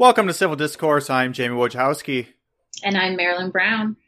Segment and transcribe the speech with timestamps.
[0.00, 1.10] Welcome to Civil Discourse.
[1.10, 2.28] I'm Jamie Wojciechowski.
[2.82, 3.98] And I'm Marilyn Brown.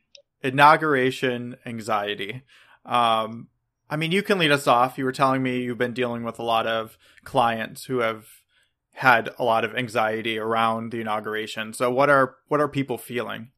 [0.43, 2.45] Inauguration anxiety.
[2.87, 3.49] Um,
[3.91, 4.97] I mean, you can lead us off.
[4.97, 8.25] You were telling me you've been dealing with a lot of clients who have
[8.93, 11.75] had a lot of anxiety around the inauguration.
[11.75, 13.51] So, what are what are people feeling?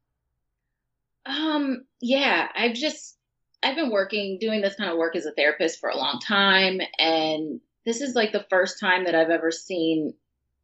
[1.26, 3.16] Um, yeah, I've just
[3.62, 6.80] I've been working doing this kind of work as a therapist for a long time,
[6.98, 10.14] and this is like the first time that I've ever seen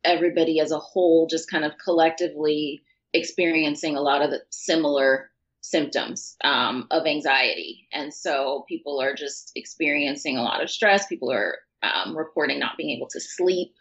[0.05, 2.83] everybody as a whole just kind of collectively
[3.13, 7.87] experiencing a lot of the similar symptoms um, of anxiety.
[7.93, 11.07] And so people are just experiencing a lot of stress.
[11.07, 13.75] People are um, reporting not being able to sleep,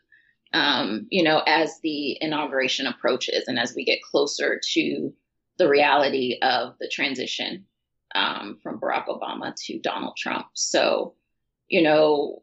[0.53, 5.13] um, you know, as the inauguration approaches and as we get closer to
[5.57, 7.65] the reality of the transition
[8.15, 10.47] um, from Barack Obama to Donald Trump.
[10.53, 11.13] So,
[11.67, 12.41] you know,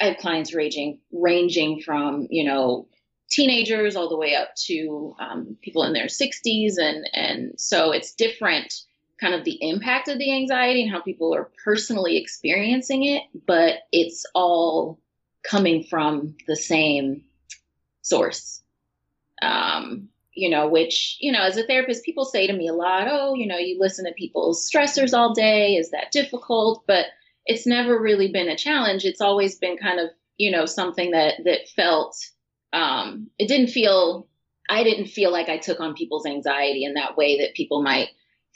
[0.00, 2.88] I have clients ranging ranging from you know
[3.32, 8.14] teenagers all the way up to um, people in their 60s and and so it's
[8.14, 8.82] different
[9.20, 13.80] kind of the impact of the anxiety and how people are personally experiencing it but
[13.90, 14.98] it's all
[15.42, 17.24] coming from the same
[18.02, 18.62] source.
[19.40, 23.06] Um, you know which you know as a therapist people say to me a lot
[23.06, 26.84] oh you know you listen to people's stressors all day is that difficult?
[26.86, 27.06] But
[27.44, 29.04] it's never really been a challenge.
[29.04, 32.16] It's always been kind of you know something that that felt
[32.72, 34.28] um, it didn't feel
[34.68, 38.08] I didn't feel like I took on people's anxiety in that way that people might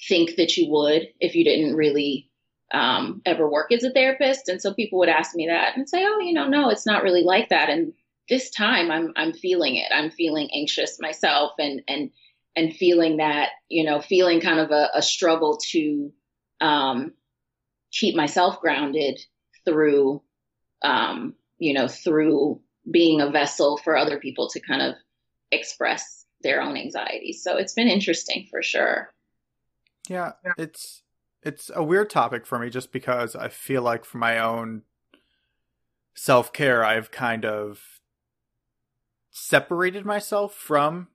[0.09, 2.31] think that you would if you didn't really
[2.73, 4.49] um, ever work as a therapist.
[4.49, 7.03] And so people would ask me that and say, "Oh, you know, no, it's not
[7.03, 7.93] really like that." And
[8.29, 9.91] this time, I'm I'm feeling it.
[9.95, 12.11] I'm feeling anxious myself, and and
[12.57, 16.13] and feeling that you know, feeling kind of a, a struggle to
[16.61, 17.13] um,
[17.93, 19.21] keep myself grounded
[19.65, 20.23] through
[20.83, 22.61] um, you know through
[22.91, 24.95] being a vessel for other people to kind of
[25.51, 27.33] express their own anxiety.
[27.33, 29.13] So it's been interesting for sure.
[30.09, 31.03] Yeah, it's
[31.43, 34.83] it's a weird topic for me just because I feel like for my own
[36.15, 38.01] self-care I've kind of
[39.31, 41.09] separated myself from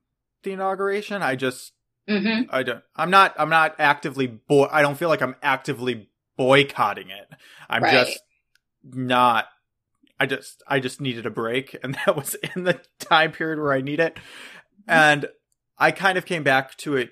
[0.43, 1.21] the inauguration.
[1.21, 1.73] I just
[2.09, 2.49] mm-hmm.
[2.49, 7.09] I don't I'm not I'm not actively boy I don't feel like I'm actively boycotting
[7.09, 7.29] it.
[7.69, 7.91] I'm right.
[7.93, 8.19] just
[8.83, 9.47] not
[10.21, 13.73] I just I just needed a break and that was in the time period where
[13.73, 14.19] I need it.
[14.87, 15.25] And
[15.79, 17.11] I kind of came back to it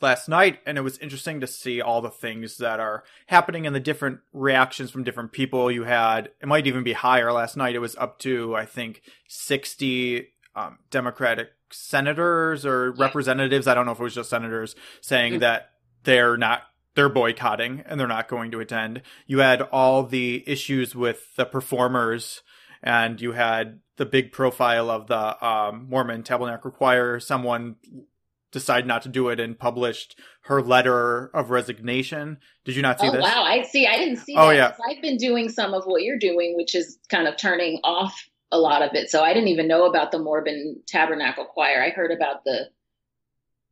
[0.00, 3.76] last night and it was interesting to see all the things that are happening and
[3.76, 7.76] the different reactions from different people you had it might even be higher last night
[7.76, 10.26] it was up to i think 60
[10.56, 15.40] um, democratic senators or representatives i don't know if it was just senators saying mm-hmm.
[15.42, 15.70] that
[16.02, 16.62] they're not
[16.94, 19.02] they're boycotting and they're not going to attend.
[19.26, 22.42] You had all the issues with the performers,
[22.82, 27.20] and you had the big profile of the um, Mormon Tabernacle Choir.
[27.20, 27.76] Someone
[28.50, 32.38] decided not to do it and published her letter of resignation.
[32.64, 33.22] Did you not see oh, this?
[33.22, 33.86] Wow, I see.
[33.86, 34.34] I didn't see.
[34.36, 37.36] Oh that, yeah, I've been doing some of what you're doing, which is kind of
[37.36, 38.14] turning off
[38.50, 39.10] a lot of it.
[39.10, 41.82] So I didn't even know about the Mormon Tabernacle Choir.
[41.82, 42.68] I heard about the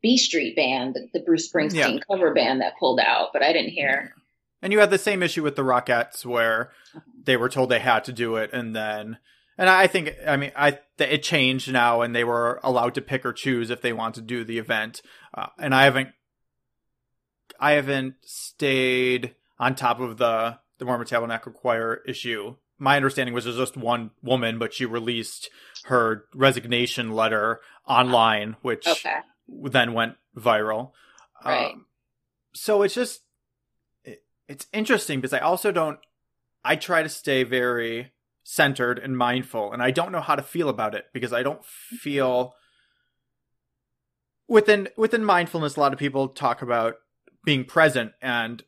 [0.02, 1.98] B Street band, the Bruce Springsteen yeah.
[2.10, 4.14] cover band that pulled out, but I didn't hear.
[4.62, 6.70] And you had the same issue with the Rockettes where
[7.24, 9.18] they were told they had to do it, and then,
[9.56, 13.24] and I think, I mean, I it changed now, and they were allowed to pick
[13.24, 15.02] or choose if they want to do the event.
[15.34, 16.08] Uh, and I haven't,
[17.58, 22.56] I haven't stayed on top of the the Mormon Tabernacle Choir issue.
[22.78, 25.50] My understanding was there's just one woman, but she released
[25.84, 29.18] her resignation letter online, which okay
[29.50, 30.92] then went viral.
[31.44, 31.72] Right.
[31.72, 31.86] Um,
[32.52, 33.22] so it's just
[34.04, 35.98] it, it's interesting because I also don't.
[36.64, 38.12] I try to stay very
[38.42, 41.64] centered and mindful, and I don't know how to feel about it because I don't
[41.64, 42.54] feel
[44.48, 45.76] within within mindfulness.
[45.76, 46.96] A lot of people talk about
[47.44, 48.62] being present, and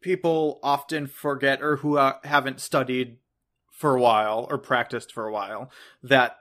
[0.00, 3.16] people often forget or who uh, haven't studied
[3.70, 5.68] for a while or practiced for a while
[6.02, 6.36] that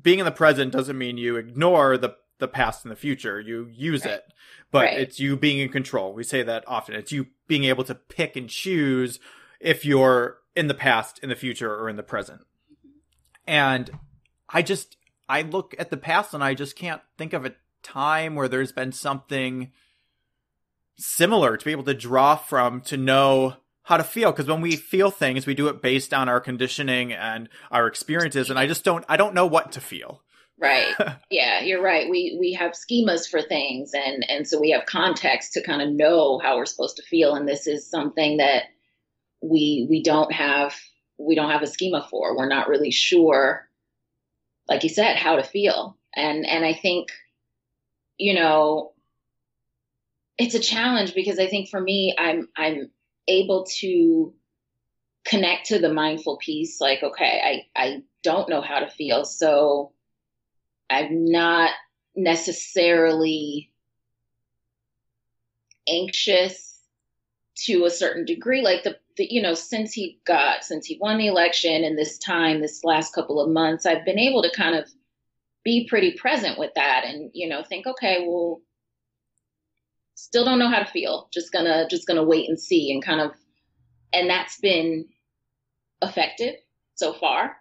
[0.00, 3.40] being in the present doesn't mean you ignore the the past and the future.
[3.40, 4.14] You use right.
[4.14, 4.32] it,
[4.70, 4.98] but right.
[4.98, 6.12] it's you being in control.
[6.12, 6.94] We say that often.
[6.94, 9.18] It's you being able to pick and choose
[9.60, 12.40] if you're in the past, in the future, or in the present.
[12.40, 12.98] Mm-hmm.
[13.46, 13.90] And
[14.48, 14.96] I just
[15.28, 18.72] I look at the past and I just can't think of a time where there's
[18.72, 19.70] been something
[20.96, 24.74] similar to be able to draw from to know how to feel because when we
[24.74, 28.84] feel things we do it based on our conditioning and our experiences and i just
[28.84, 30.22] don't i don't know what to feel
[30.58, 30.94] right.
[31.30, 32.08] Yeah you're right.
[32.08, 35.90] We we have schemas for things and and so we have context to kind of
[35.90, 38.64] know how we're supposed to feel and this is something that
[39.42, 40.74] we we don't have
[41.18, 42.36] we don't have a schema for.
[42.36, 43.68] We're not really sure
[44.68, 45.96] like you said how to feel.
[46.14, 47.08] And and I think,
[48.18, 48.92] you know,
[50.36, 52.90] it's a challenge because I think for me, I'm I'm
[53.26, 54.34] able to
[55.24, 56.80] connect to the mindful piece.
[56.80, 59.92] Like, okay, I I don't know how to feel, so
[60.90, 61.70] I'm not
[62.16, 63.70] necessarily
[65.88, 66.80] anxious
[67.64, 68.62] to a certain degree.
[68.62, 72.18] Like the, the, you know, since he got, since he won the election and this
[72.18, 74.88] time, this last couple of months, I've been able to kind of
[75.64, 78.60] be pretty present with that and, you know, think, okay, well,
[80.14, 81.28] still don't know how to feel.
[81.32, 83.32] Just gonna, just gonna wait and see and kind of,
[84.12, 85.06] and that's been
[86.00, 86.54] effective
[86.94, 87.56] so far.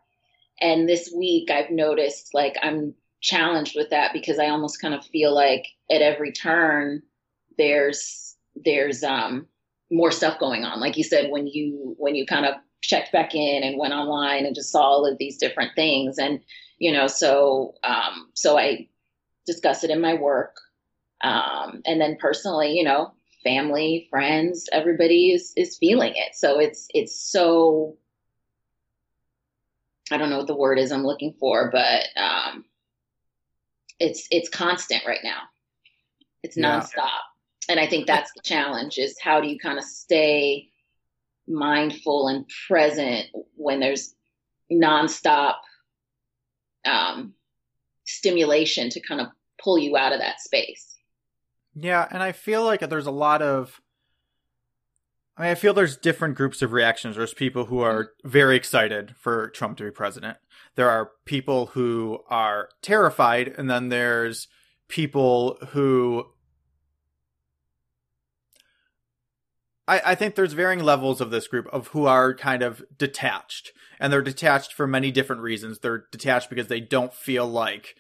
[0.62, 5.06] And this week I've noticed like I'm challenged with that because I almost kind of
[5.06, 7.02] feel like at every turn
[7.58, 9.48] there's there's um
[9.90, 10.80] more stuff going on.
[10.80, 14.46] Like you said, when you when you kind of checked back in and went online
[14.46, 16.42] and just saw all of these different things, and
[16.78, 18.88] you know, so um, so I
[19.46, 20.58] discuss it in my work,
[21.22, 26.36] um, and then personally, you know, family, friends, everybody is is feeling it.
[26.36, 27.98] So it's it's so
[30.12, 32.66] I don't know what the word is I'm looking for, but um,
[34.00, 35.42] it's it's constant right now.
[36.44, 36.96] It's nonstop.
[36.98, 37.10] Yeah.
[37.70, 40.70] And I think that's the challenge is how do you kind of stay
[41.48, 44.14] mindful and present when there's
[44.72, 45.56] nonstop
[46.86, 47.34] um,
[48.06, 49.28] stimulation to kind of
[49.62, 50.96] pull you out of that space.
[51.76, 53.80] Yeah, and I feel like there's a lot of
[55.38, 57.16] I mean, I feel there's different groups of reactions.
[57.16, 60.38] There's people who are very excited for Trump to be president.
[60.76, 64.48] There are people who are terrified, and then there's
[64.88, 66.26] people who
[69.88, 73.72] I, I think there's varying levels of this group of who are kind of detached.
[74.00, 75.80] And they're detached for many different reasons.
[75.80, 77.96] They're detached because they don't feel like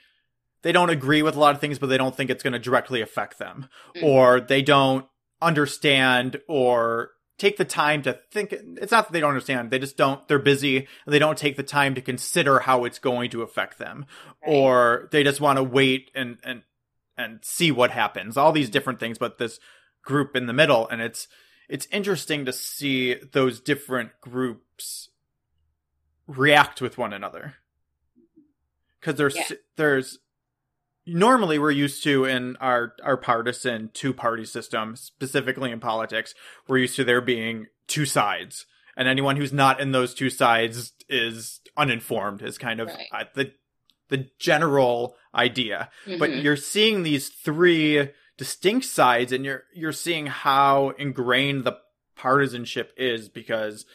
[0.62, 2.60] they don't agree with a lot of things, but they don't think it's going to
[2.60, 3.69] directly affect them.
[3.95, 4.04] Mm.
[4.04, 5.06] Or they don't
[5.42, 8.51] understand or take the time to think.
[8.51, 9.72] It's not that they don't understand.
[9.72, 13.00] They just don't, they're busy and they don't take the time to consider how it's
[13.00, 14.06] going to affect them.
[14.45, 14.54] Right.
[14.54, 16.63] Or they just want to wait and, and,
[17.18, 18.38] and see what happens.
[18.38, 19.60] All these different things, but this
[20.04, 20.88] group in the middle.
[20.88, 21.28] And it's,
[21.69, 25.10] it's interesting to see those different groups
[26.28, 27.56] react with one another
[29.00, 29.57] because there's yeah.
[29.75, 30.19] there's
[31.07, 36.36] normally we're used to in our our partisan two party system specifically in politics
[36.68, 38.65] we're used to there being two sides
[38.95, 43.07] and anyone who's not in those two sides is uninformed is kind of right.
[43.12, 43.51] uh, the
[44.09, 46.19] the general idea mm-hmm.
[46.19, 51.77] but you're seeing these three distinct sides and you're you're seeing how ingrained the
[52.15, 53.86] partisanship is because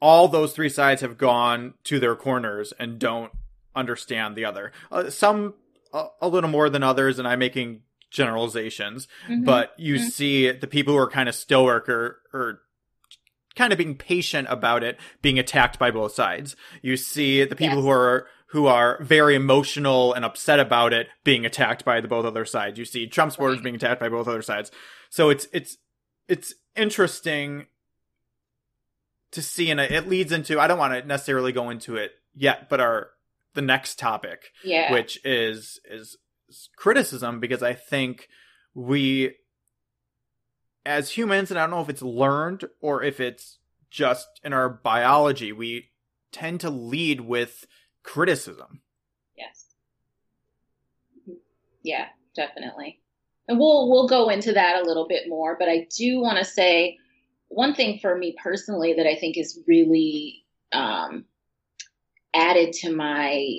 [0.00, 3.32] all those three sides have gone to their corners and don't
[3.74, 4.72] understand the other.
[4.90, 5.54] Uh, some
[5.92, 9.44] a, a, little more than others, and I'm making generalizations, mm-hmm.
[9.44, 10.08] but you mm-hmm.
[10.08, 12.60] see the people who are kind of stoic or, or
[13.56, 16.56] kind of being patient about it being attacked by both sides.
[16.82, 17.84] You see the people yes.
[17.84, 22.24] who are who are very emotional and upset about it being attacked by the both
[22.24, 22.78] other sides.
[22.78, 23.64] You see Trump supporters right.
[23.64, 24.70] being attacked by both other sides.
[25.10, 25.76] So it's it's
[26.28, 27.66] it's interesting
[29.32, 32.70] to see and it leads into I don't want to necessarily go into it yet,
[32.70, 33.10] but our
[33.54, 34.92] the next topic, yeah.
[34.92, 36.16] which is is
[36.76, 38.28] criticism because I think
[38.74, 39.34] we
[40.86, 43.58] as humans and I don't know if it's learned or if it's
[43.90, 45.90] just in our biology, we
[46.32, 47.66] tend to lead with
[48.02, 48.80] criticism.
[49.36, 49.66] Yes.
[51.82, 53.00] Yeah, definitely.
[53.48, 56.44] And we'll we'll go into that a little bit more, but I do want to
[56.44, 56.98] say
[57.48, 61.24] one thing for me personally that I think is really um,
[62.34, 63.58] added to my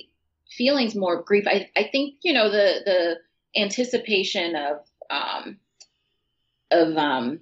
[0.52, 1.46] feelings more grief.
[1.48, 4.78] I, I think you know the the anticipation of
[5.10, 5.58] um,
[6.72, 7.40] of um,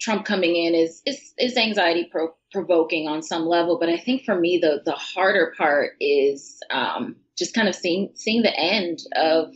[0.00, 3.78] Trump coming in is is, is anxiety pro- provoking on some level.
[3.78, 8.10] But I think for me, the the harder part is um, just kind of seeing
[8.14, 9.54] seeing the end of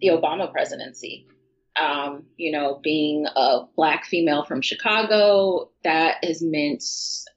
[0.00, 1.26] the Obama presidency.
[1.74, 6.82] Um, you know, being a black female from Chicago, that has meant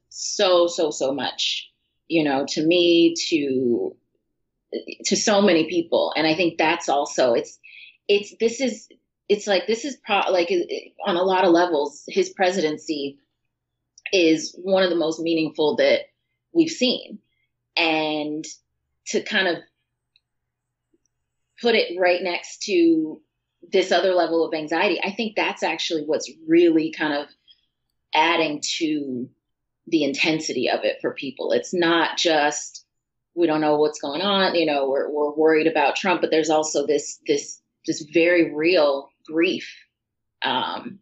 [0.10, 1.72] so so so much.
[2.08, 3.96] You know, to me, to
[5.06, 7.58] to so many people, and I think that's also it's
[8.08, 8.88] it's this is
[9.28, 10.52] it's like this is pro- like
[11.06, 13.20] on a lot of levels his presidency
[14.14, 16.02] is one of the most meaningful that
[16.54, 17.20] we've seen.
[17.76, 18.46] And
[19.08, 19.58] to kind of
[21.62, 23.22] put it right next to
[23.72, 27.28] this other level of anxiety i think that's actually what's really kind of
[28.14, 29.30] adding to
[29.88, 32.86] the intensity of it for people it's not just
[33.36, 34.56] we don't know what's going on.
[34.56, 39.10] You know, we're we're worried about Trump, but there's also this this this very real
[39.26, 39.70] grief
[40.42, 41.00] um,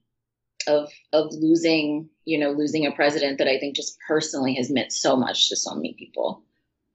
[0.67, 4.91] of of losing you know losing a president that I think just personally has meant
[4.91, 6.43] so much to so many people.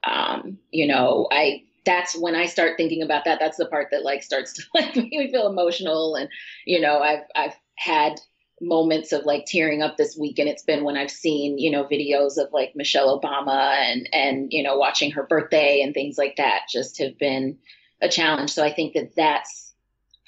[0.04, 3.38] Um, you know, I that's when I start thinking about that.
[3.40, 6.28] That's the part that like starts to like make me feel emotional, and
[6.66, 8.20] you know, I've I've had
[8.60, 11.84] moments of like tearing up this week and it's been when I've seen, you know,
[11.84, 16.36] videos of like Michelle Obama and and you know watching her birthday and things like
[16.36, 17.58] that just have been
[18.00, 18.50] a challenge.
[18.50, 19.74] So I think that that's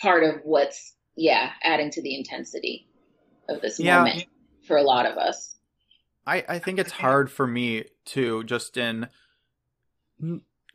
[0.00, 2.88] part of what's yeah, adding to the intensity
[3.48, 3.98] of this yeah.
[3.98, 4.26] moment
[4.66, 5.56] for a lot of us.
[6.26, 9.08] I I think it's hard for me to just in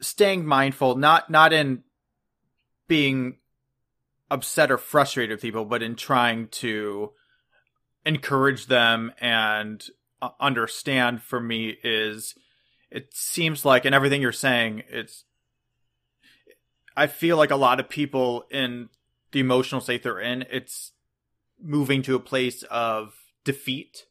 [0.02, 1.84] staying mindful, not not in
[2.88, 3.38] being
[4.30, 7.12] upset or frustrated with people, but in trying to
[8.06, 9.86] encourage them and
[10.22, 12.36] uh, understand for me is
[12.92, 15.26] it seems like and everything you're saying it's
[16.96, 18.90] I feel like a lot of people in
[19.32, 20.94] the emotional state they're in, it's
[21.62, 24.06] moving to a place of defeat.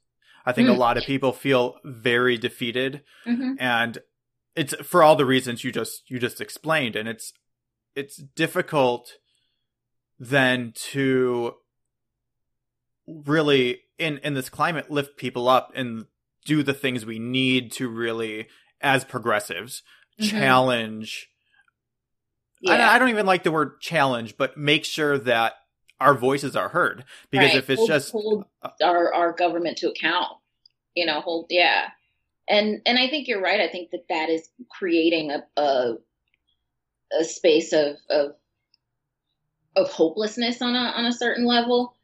[0.44, 0.74] I think mm.
[0.74, 3.54] a lot of people feel very defeated mm-hmm.
[3.58, 3.98] and
[4.54, 7.32] it's for all the reasons you just you just explained and it's
[7.94, 9.14] it's difficult
[10.18, 11.54] then to
[13.06, 16.06] really in in this climate lift people up and
[16.44, 18.48] do the things we need to really
[18.80, 19.82] as progressives
[20.20, 20.30] mm-hmm.
[20.30, 21.28] challenge
[22.60, 22.72] yeah.
[22.72, 25.54] I, I, don't even like the word challenge but make sure that
[26.00, 27.58] our voices are heard because right.
[27.58, 28.44] if it's hold, just hold
[28.82, 30.28] our our government to account
[30.94, 31.88] you know hold yeah
[32.48, 35.94] and and i think you're right i think that that is creating a a,
[37.20, 38.32] a space of of
[39.76, 41.94] of hopelessness on a on a certain level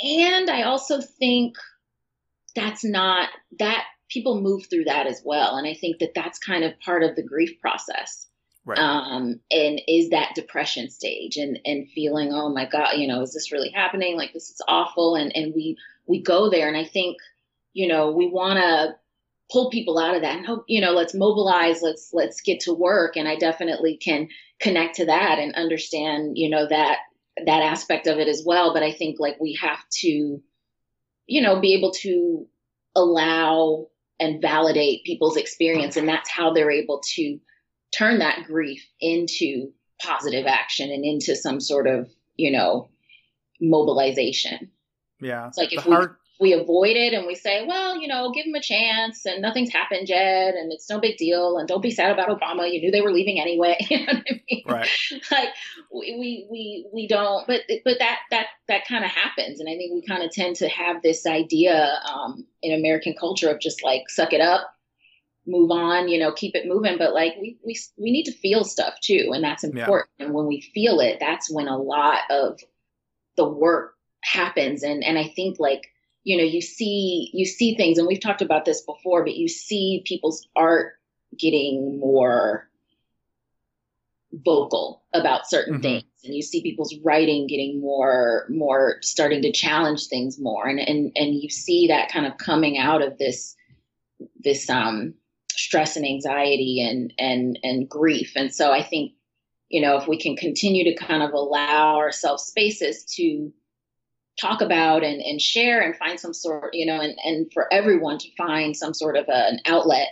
[0.00, 1.56] and I also think
[2.54, 5.56] that's not that people move through that as well.
[5.56, 8.26] And I think that that's kind of part of the grief process.
[8.66, 8.78] Right.
[8.78, 13.34] Um, and is that depression stage and, and feeling, oh my God, you know, is
[13.34, 14.16] this really happening?
[14.16, 15.16] Like this is awful.
[15.16, 16.68] And, and we, we go there.
[16.68, 17.18] And I think,
[17.72, 18.96] you know, we want to
[19.52, 22.72] pull people out of that and hope, you know, let's mobilize, let's, let's get to
[22.72, 23.16] work.
[23.16, 24.28] And I definitely can
[24.60, 27.00] connect to that and understand, you know, that
[27.36, 28.72] that aspect of it as well.
[28.72, 30.42] But I think like we have to,
[31.26, 32.46] you know, be able to
[32.94, 33.88] allow
[34.20, 35.96] and validate people's experience.
[35.96, 37.40] And that's how they're able to
[37.96, 39.72] turn that grief into
[40.02, 42.90] positive action and into some sort of, you know,
[43.60, 44.70] mobilization.
[45.20, 45.48] Yeah.
[45.48, 45.96] It's like if we
[46.40, 49.72] we avoid it and we say, well, you know, give them a chance and nothing's
[49.72, 52.70] happened yet and it's no big deal and don't be sad about Obama.
[52.72, 53.76] You knew they were leaving anyway.
[53.88, 54.62] you know what I mean?
[54.66, 54.88] Right.
[55.30, 55.48] Like
[55.92, 59.60] we, we, we, we don't, but, but that, that, that kind of happens.
[59.60, 63.48] And I think we kind of tend to have this idea um, in American culture
[63.48, 64.74] of just like suck it up,
[65.46, 66.98] move on, you know, keep it moving.
[66.98, 69.30] But like we, we, we need to feel stuff too.
[69.32, 70.10] And that's important.
[70.18, 70.26] Yeah.
[70.26, 72.58] And when we feel it, that's when a lot of
[73.36, 74.82] the work happens.
[74.82, 75.90] And, and I think like,
[76.24, 79.48] you know, you see you see things, and we've talked about this before, but you
[79.48, 80.94] see people's art
[81.38, 82.68] getting more
[84.44, 85.82] vocal about certain mm-hmm.
[85.82, 90.80] things and you see people's writing getting more more starting to challenge things more and
[90.80, 93.54] and and you see that kind of coming out of this
[94.40, 95.14] this um
[95.50, 99.12] stress and anxiety and and and grief and so i think
[99.68, 103.52] you know if we can continue to kind of allow ourselves spaces to
[104.40, 108.18] talk about and, and share and find some sort, you know, and, and for everyone
[108.18, 110.08] to find some sort of a, an outlet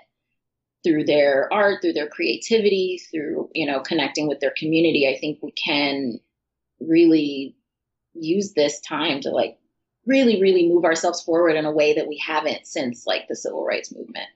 [0.85, 5.39] through their art, through their creativity, through, you know, connecting with their community, I think
[5.43, 6.21] we can
[6.81, 7.57] really
[8.15, 9.59] use this time to like
[10.07, 13.65] really, really move ourselves forward in a way that we haven't since like the civil
[13.65, 14.27] rights movement.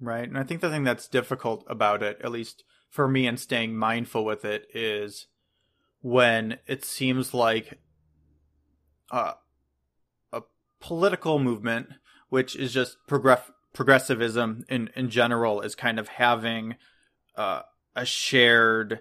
[0.00, 0.28] Right.
[0.28, 3.76] And I think the thing that's difficult about it, at least for me and staying
[3.76, 5.26] mindful with it, is
[6.00, 7.78] when it seems like
[9.14, 9.34] uh,
[10.32, 10.42] a
[10.80, 11.86] political movement,
[12.30, 16.74] which is just progress- progressivism in, in general, is kind of having
[17.36, 17.62] uh,
[17.94, 18.98] a shared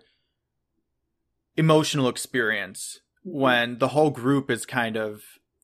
[1.57, 5.23] emotional experience when the whole group is kind of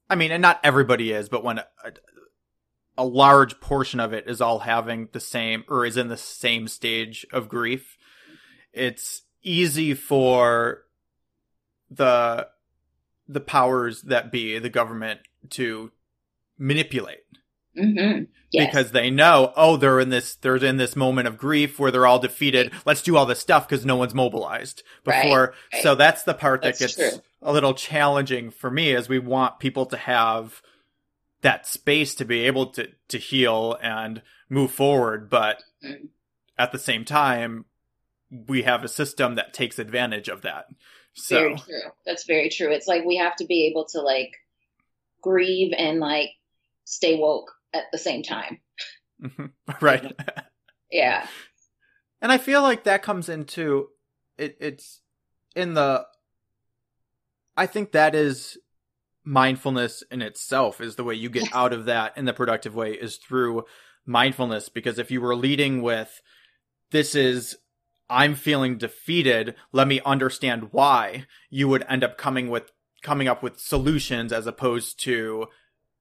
[0.09, 1.65] I mean, and not everybody is, but when a,
[2.97, 6.67] a, large portion of it is all having the same or is in the same
[6.67, 7.95] stage of grief,
[8.73, 10.85] it's easy for
[11.91, 12.47] the
[13.29, 15.21] the powers that be, the government,
[15.51, 15.91] to
[16.57, 17.19] manipulate.
[17.77, 18.23] Mm-hmm.
[18.51, 18.67] Yes.
[18.67, 22.07] Because they know, oh, they're in this, they're in this moment of grief where they're
[22.07, 22.73] all defeated.
[22.83, 25.39] Let's do all this stuff because no one's mobilized before.
[25.39, 25.83] Right, right.
[25.83, 27.21] So that's the part that that's gets true.
[27.43, 30.63] a little challenging for me as we want people to have
[31.41, 35.29] that space to be able to, to heal and move forward.
[35.29, 36.05] But mm-hmm.
[36.57, 37.65] at the same time,
[38.47, 40.65] we have a system that takes advantage of that.
[41.19, 41.91] So very true.
[42.05, 42.71] That's very true.
[42.71, 44.31] It's like we have to be able to like
[45.21, 46.31] grieve and like
[46.85, 48.59] stay woke at the same time.
[49.21, 49.45] Mm-hmm.
[49.81, 50.13] right.
[50.91, 51.27] yeah.
[52.21, 53.89] And I feel like that comes into
[54.37, 55.01] it it's
[55.55, 56.05] in the
[57.55, 58.57] I think that is
[59.25, 62.93] mindfulness in itself is the way you get out of that in the productive way
[62.93, 63.65] is through
[64.05, 66.21] mindfulness because if you were leading with
[66.91, 67.57] this is
[68.09, 73.41] I'm feeling defeated, let me understand why, you would end up coming with coming up
[73.41, 75.47] with solutions as opposed to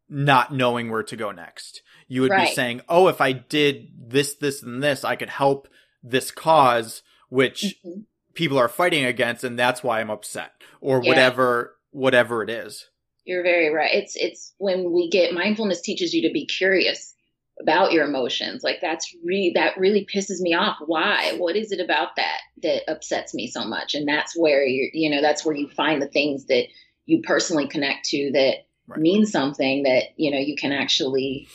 [0.08, 1.82] not knowing where to go next.
[2.08, 2.48] You would right.
[2.48, 5.68] be saying, "Oh, if I did this this and this, I could help
[6.02, 8.00] this cause which mm-hmm.
[8.34, 11.10] people are fighting against and that's why I'm upset." Or yeah.
[11.10, 12.88] whatever whatever it is.
[13.24, 13.94] You're very right.
[13.94, 17.14] It's it's when we get mindfulness teaches you to be curious
[17.60, 18.62] about your emotions.
[18.62, 20.76] Like that's really that really pisses me off.
[20.86, 21.34] Why?
[21.38, 23.94] What is it about that that upsets me so much?
[23.94, 26.66] And that's where you you know that's where you find the things that
[27.06, 29.00] you personally connect to that right.
[29.00, 31.48] mean something that you know you can actually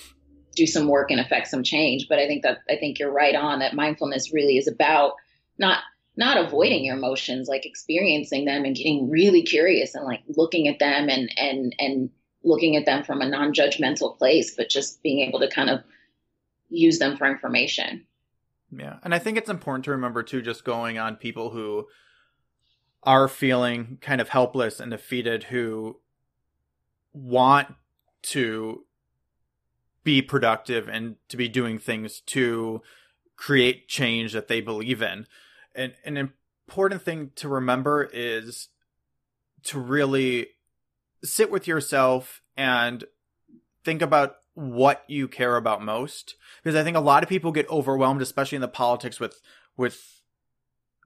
[0.56, 2.08] do some work and affect some change.
[2.08, 5.14] But I think that I think you're right on that mindfulness really is about
[5.58, 5.80] not
[6.16, 10.80] not avoiding your emotions, like experiencing them and getting really curious and like looking at
[10.80, 12.10] them and and and
[12.44, 15.82] looking at them from a non-judgmental place, but just being able to kind of
[16.70, 18.06] use them for information.
[18.72, 18.98] Yeah.
[19.04, 21.88] And I think it's important to remember too, just going on people who
[23.04, 26.00] are feeling kind of helpless and defeated, who
[27.14, 27.68] want
[28.24, 28.86] to
[30.04, 32.82] be productive and to be doing things to
[33.36, 35.28] create change that they believe in.
[35.76, 38.70] And an important thing to remember is
[39.64, 40.48] to really
[41.24, 43.04] sit with yourself and
[43.84, 46.36] think about what you care about most.
[46.64, 49.42] Because i think a lot of people get overwhelmed especially in the politics with
[49.76, 50.22] with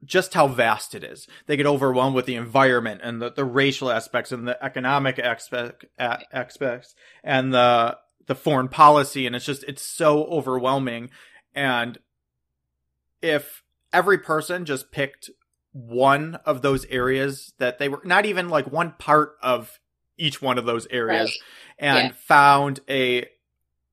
[0.04, 1.26] just how vast it is.
[1.46, 5.86] They get overwhelmed with the environment and the, the racial aspects and the economic aspect
[5.98, 9.26] aspects and the the foreign policy.
[9.26, 11.10] And it's just it's so overwhelming.
[11.54, 11.98] And
[13.20, 15.30] if every person just picked
[15.72, 19.80] one of those areas that they were not even like one part of
[20.18, 21.30] each one of those areas
[21.80, 21.90] right.
[21.90, 22.14] and yeah.
[22.16, 23.26] found a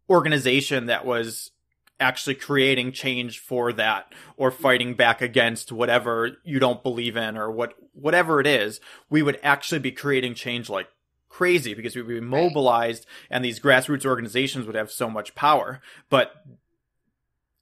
[0.09, 1.51] organization that was
[1.99, 4.61] actually creating change for that or mm-hmm.
[4.61, 9.39] fighting back against whatever you don't believe in or what whatever it is we would
[9.41, 10.87] actually be creating change like
[11.29, 16.43] crazy because we'd be mobilized and these grassroots organizations would have so much power but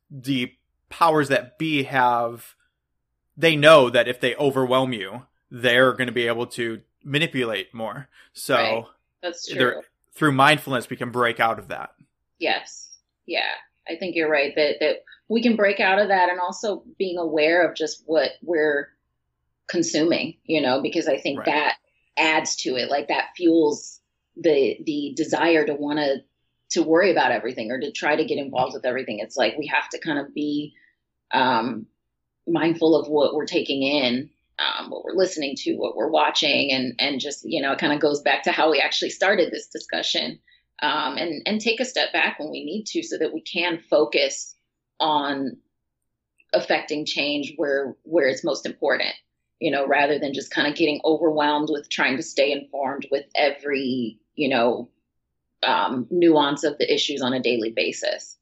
[0.10, 0.52] the
[0.90, 2.56] powers that be have
[3.38, 8.08] they know that if they overwhelm you they're going to be able to manipulate more.
[8.34, 8.86] So right.
[9.22, 9.82] that's true.
[10.14, 11.92] Through mindfulness, we can break out of that.
[12.40, 12.90] Yes.
[13.26, 13.52] Yeah.
[13.88, 17.18] I think you're right that, that we can break out of that and also being
[17.18, 18.90] aware of just what we're
[19.68, 21.46] consuming, you know, because I think right.
[21.46, 21.76] that
[22.18, 22.90] adds to it.
[22.90, 24.00] Like that fuels
[24.38, 26.18] the, the desire to want to,
[26.72, 29.20] to worry about everything or to try to get involved with everything.
[29.20, 30.74] It's like we have to kind of be,
[31.32, 31.88] um,
[32.46, 36.94] mindful of what we're taking in um, what we're listening to, what we're watching, and
[37.00, 39.68] and just you know, it kind of goes back to how we actually started this
[39.68, 40.40] discussion,
[40.82, 43.80] um, and and take a step back when we need to, so that we can
[43.90, 44.56] focus
[45.00, 45.58] on
[46.54, 49.14] affecting change where where it's most important,
[49.60, 53.26] you know, rather than just kind of getting overwhelmed with trying to stay informed with
[53.36, 54.90] every you know
[55.64, 58.38] um, nuance of the issues on a daily basis.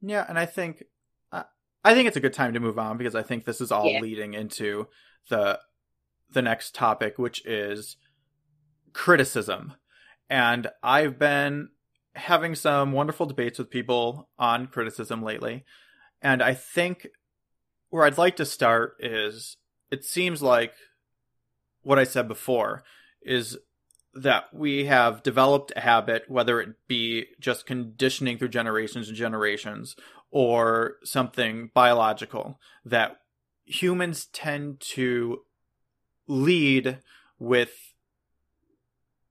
[0.00, 0.84] Yeah, and I think
[1.84, 3.86] I think it's a good time to move on because I think this is all
[3.86, 4.00] yeah.
[4.00, 4.88] leading into
[5.28, 5.60] the
[6.30, 7.96] the next topic, which is
[8.92, 9.74] criticism.
[10.28, 11.70] And I've been
[12.14, 15.64] having some wonderful debates with people on criticism lately.
[16.20, 17.06] And I think
[17.90, 19.56] where I'd like to start is
[19.90, 20.74] it seems like
[21.82, 22.82] what I said before
[23.22, 23.56] is
[24.14, 29.96] that we have developed a habit, whether it be just conditioning through generations and generations,
[30.30, 33.20] or something biological that
[33.64, 35.40] humans tend to
[36.26, 36.98] lead
[37.38, 37.94] with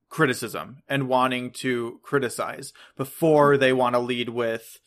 [0.10, 4.80] criticism and wanting to criticize before they want to lead with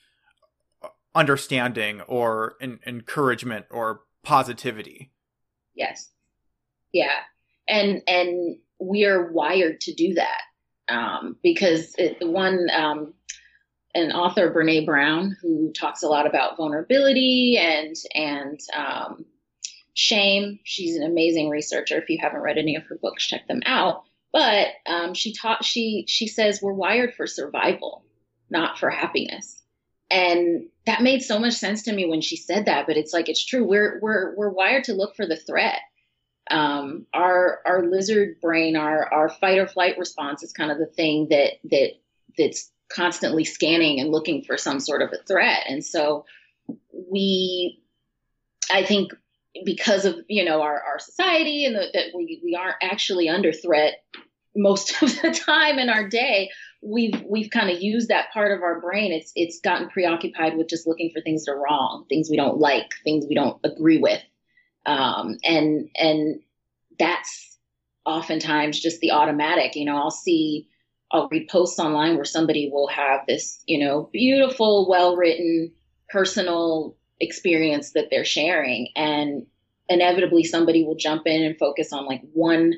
[1.14, 5.11] understanding or encouragement or positivity.
[5.75, 6.11] Yes.
[6.92, 7.18] Yeah.
[7.68, 10.42] And and we are wired to do that.
[10.88, 13.14] Um, because it, one um,
[13.94, 19.24] an author, Brene Brown, who talks a lot about vulnerability and and um,
[19.94, 20.61] shame.
[20.64, 21.98] She's an amazing researcher.
[21.98, 24.05] If you haven't read any of her books, check them out.
[24.33, 28.05] But um, she taught she she says we're wired for survival,
[28.50, 29.62] not for happiness.
[30.11, 33.29] and that made so much sense to me when she said that but it's like
[33.29, 35.79] it's true we're we're we're wired to look for the threat
[36.50, 40.87] um, our our lizard brain our our fight or flight response is kind of the
[40.87, 41.90] thing that that
[42.38, 45.64] that's constantly scanning and looking for some sort of a threat.
[45.68, 46.24] And so
[46.92, 47.83] we
[48.70, 49.12] i think
[49.64, 53.53] because of you know our, our society and the, that we, we aren't actually under
[53.53, 54.05] threat
[54.55, 56.50] most of the time in our day
[56.83, 59.12] we've we've kind of used that part of our brain.
[59.12, 62.59] It's it's gotten preoccupied with just looking for things that are wrong things we don't
[62.59, 64.22] like things we don't agree with.
[64.87, 66.40] Um, and and
[66.98, 67.59] that's
[68.07, 69.76] oftentimes just the automatic.
[69.76, 70.68] You know i'll see
[71.12, 75.73] i'll read posts online where somebody will have this you know beautiful well written
[76.11, 78.88] personal experience that they're sharing.
[78.96, 79.46] And
[79.88, 82.75] inevitably somebody will jump in and focus on like one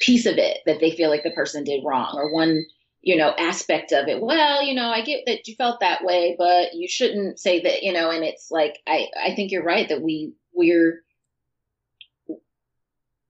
[0.00, 2.64] piece of it that they feel like the person did wrong or one
[3.00, 4.20] you know aspect of it.
[4.20, 7.82] Well you know i get that you felt that way but you shouldn't say that
[7.82, 11.03] you know and it's like i i think you're right that we we're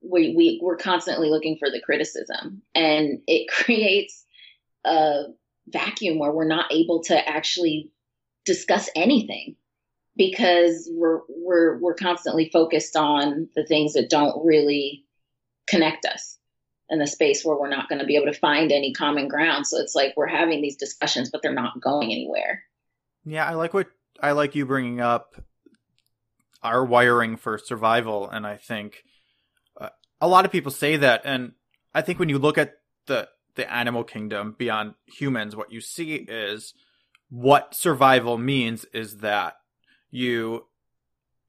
[0.05, 2.63] we, we we're constantly looking for the criticism.
[2.75, 4.25] And it creates
[4.85, 5.25] a
[5.69, 7.91] vacuum where we're not able to actually
[8.45, 9.57] discuss anything
[10.17, 15.05] because we're we're we're constantly focused on the things that don't really
[15.67, 16.39] connect us
[16.91, 19.67] in the space where we're not going to be able to find any common ground.
[19.67, 22.63] So it's like we're having these discussions but they're not going anywhere.
[23.25, 23.89] Yeah i like what
[24.21, 25.35] i like you bringing up
[26.63, 28.29] our wiring for survival.
[28.29, 29.03] And i think
[30.25, 31.53] a lot of people say that and
[31.95, 32.75] i think when you look at
[33.07, 36.75] the the animal kingdom beyond humans what you see is
[37.31, 39.55] what survival means is that
[40.11, 40.67] you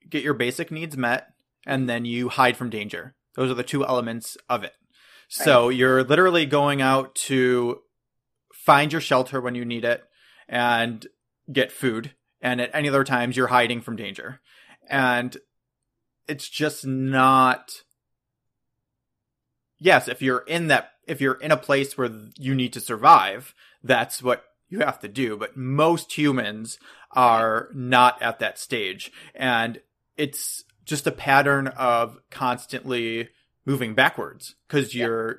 [0.09, 1.27] get your basic needs met
[1.65, 3.15] and then you hide from danger.
[3.35, 4.73] Those are the two elements of it.
[5.27, 5.75] So right.
[5.75, 7.81] you're literally going out to
[8.53, 10.03] find your shelter when you need it
[10.47, 11.05] and
[11.51, 12.13] get food.
[12.41, 14.39] And at any other times, you're hiding from danger.
[14.89, 15.35] And
[16.27, 17.81] it's just not.
[19.79, 23.53] Yes, if you're in that, if you're in a place where you need to survive,
[23.83, 25.37] that's what you have to do.
[25.37, 26.79] But most humans
[27.11, 29.11] are not at that stage.
[29.33, 29.81] And
[30.17, 33.29] it's just a pattern of constantly
[33.65, 35.35] moving backwards because you're yeah.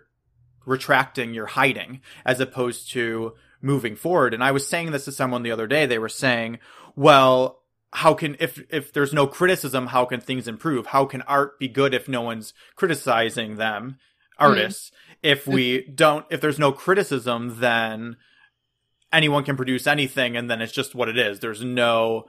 [0.64, 4.34] retracting, you're hiding as opposed to moving forward.
[4.34, 5.86] And I was saying this to someone the other day.
[5.86, 6.58] They were saying,
[6.94, 11.58] well, how can if if there's no criticism how can things improve how can art
[11.58, 13.96] be good if no one's criticizing them
[14.38, 15.14] artists mm-hmm.
[15.22, 18.16] if we don't if there's no criticism then
[19.12, 21.40] anyone can produce anything and then it's just what it is.
[21.40, 22.26] There's no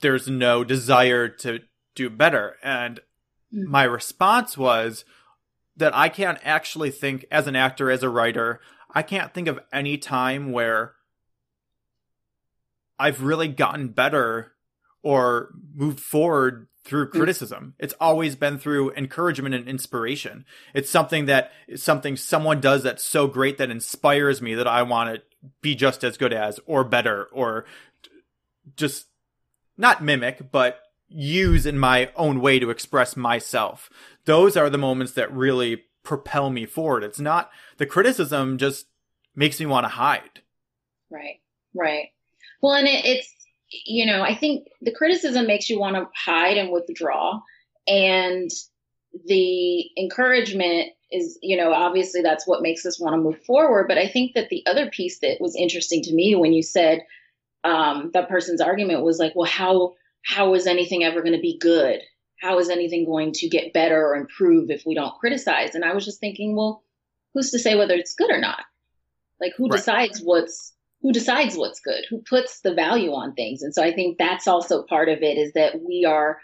[0.00, 1.60] there's no desire to
[1.94, 2.56] do better.
[2.62, 3.00] And
[3.54, 3.64] mm.
[3.64, 5.04] my response was
[5.76, 8.60] that I can't actually think as an actor, as a writer,
[8.94, 10.94] I can't think of any time where
[12.98, 14.52] I've really gotten better
[15.02, 17.74] or moved forward through criticism.
[17.78, 20.46] It's always been through encouragement and inspiration.
[20.72, 25.14] It's something that something someone does that's so great that inspires me that I want
[25.14, 25.22] to
[25.60, 27.66] be just as good as or better or
[28.74, 29.06] just
[29.76, 33.88] not mimic but use in my own way to express myself
[34.24, 38.86] those are the moments that really propel me forward it's not the criticism just
[39.34, 40.42] makes me want to hide
[41.08, 41.40] right
[41.74, 42.08] right
[42.60, 43.37] well and it, it's
[43.70, 47.40] you know i think the criticism makes you want to hide and withdraw
[47.86, 48.50] and
[49.26, 53.86] the encouragement is, you know, obviously that's what makes us want to move forward.
[53.88, 57.00] But I think that the other piece that was interesting to me when you said
[57.64, 61.58] um, that person's argument was like, well, how how is anything ever going to be
[61.58, 62.00] good?
[62.40, 65.74] How is anything going to get better or improve if we don't criticize?
[65.74, 66.82] And I was just thinking, well,
[67.32, 68.64] who's to say whether it's good or not?
[69.40, 69.76] Like, who right.
[69.76, 72.04] decides what's who decides what's good?
[72.10, 73.62] Who puts the value on things?
[73.62, 76.38] And so I think that's also part of it is that we are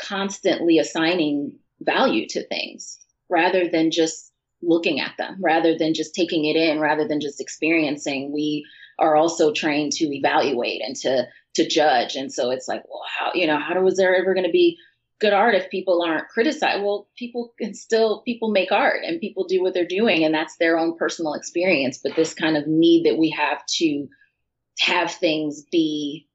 [0.00, 6.44] constantly assigning value to things rather than just looking at them, rather than just taking
[6.44, 8.32] it in, rather than just experiencing.
[8.32, 8.66] We
[8.98, 12.14] are also trained to evaluate and to to judge.
[12.14, 14.76] And so it's like, well, how you know, how was there ever going to be
[15.20, 16.82] good art if people aren't criticized?
[16.82, 20.56] Well, people can still people make art and people do what they're doing, and that's
[20.56, 21.98] their own personal experience.
[22.02, 24.08] But this kind of need that we have to
[24.80, 26.26] have things be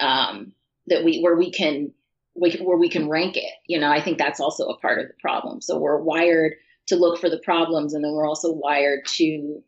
[0.00, 0.52] um,
[0.86, 1.92] that we where we can
[2.34, 3.52] where we can rank it.
[3.66, 5.60] You know, I think that's also a part of the problem.
[5.60, 6.54] So we're wired
[6.86, 9.62] to look for the problems, and then we're also wired to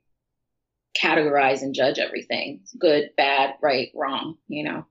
[1.00, 4.36] categorize and judge everything good, bad, right, wrong.
[4.48, 4.86] You know.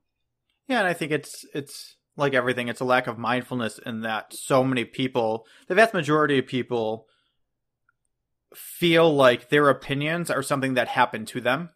[0.68, 2.68] Yeah, and I think it's it's like everything.
[2.68, 7.08] It's a lack of mindfulness in that so many people, the vast majority of people,
[8.54, 11.70] feel like their opinions are something that happened to them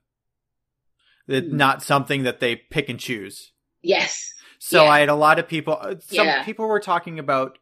[1.27, 1.57] That mm-hmm.
[1.57, 3.53] not something that they pick and choose.
[3.81, 4.33] Yes.
[4.59, 4.89] So yeah.
[4.89, 5.77] I had a lot of people.
[5.79, 6.43] Uh, some yeah.
[6.43, 7.57] people were talking about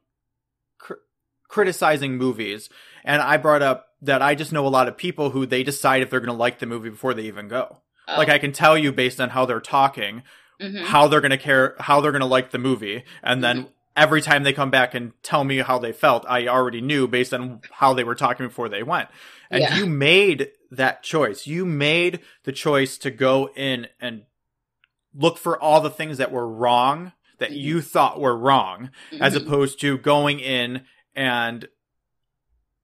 [0.80, 0.94] cr-
[1.48, 2.70] criticizing movies,
[3.04, 6.02] and I brought up that I just know a lot of people who they decide
[6.02, 7.82] if they're going to like the movie before they even go.
[8.08, 8.18] Oh.
[8.18, 10.24] Like I can tell you based on how they're talking,
[10.64, 10.86] mm-hmm.
[10.86, 13.60] how they're going to care, how they're going to like the movie, and mm-hmm.
[13.60, 17.08] then every time they come back and tell me how they felt, I already knew
[17.08, 19.10] based on how they were talking before they went.
[19.50, 19.78] And yeah.
[19.78, 21.46] you made that choice.
[21.46, 24.24] You made the choice to go in and
[25.14, 27.60] look for all the things that were wrong that mm-hmm.
[27.60, 29.22] you thought were wrong, mm-hmm.
[29.22, 31.68] as opposed to going in and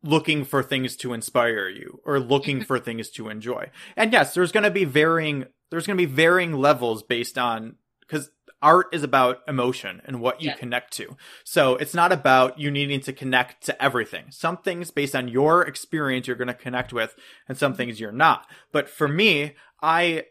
[0.04, 2.65] looking for things to inspire you or looking mm-hmm.
[2.68, 3.70] for things to enjoy.
[3.96, 7.76] And yes, there's going to be varying there's going to be varying levels based on
[8.08, 8.30] cuz
[8.62, 10.56] art is about emotion and what you yeah.
[10.56, 11.16] connect to.
[11.44, 14.26] So it's not about you needing to connect to everything.
[14.32, 17.16] Some things based on your experience you're going to connect with
[17.48, 18.48] and some things you're not.
[18.72, 20.26] But for me, I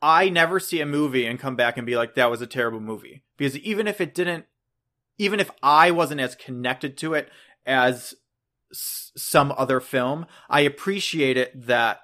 [0.00, 2.80] I never see a movie and come back and be like that was a terrible
[2.80, 4.44] movie because even if it didn't
[5.18, 7.30] even if I wasn't as connected to it
[7.66, 8.14] as
[8.72, 12.00] s- some other film, I appreciate it that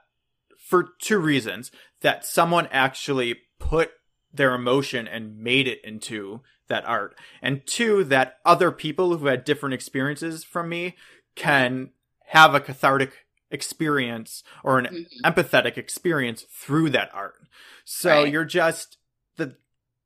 [0.70, 3.90] for two reasons that someone actually put
[4.32, 7.16] their emotion and made it into that art.
[7.42, 10.94] And two, that other people who had different experiences from me
[11.34, 11.90] can
[12.28, 15.28] have a cathartic experience or an mm-hmm.
[15.28, 17.34] empathetic experience through that art.
[17.84, 18.32] So right.
[18.32, 18.96] you're just
[19.38, 19.56] the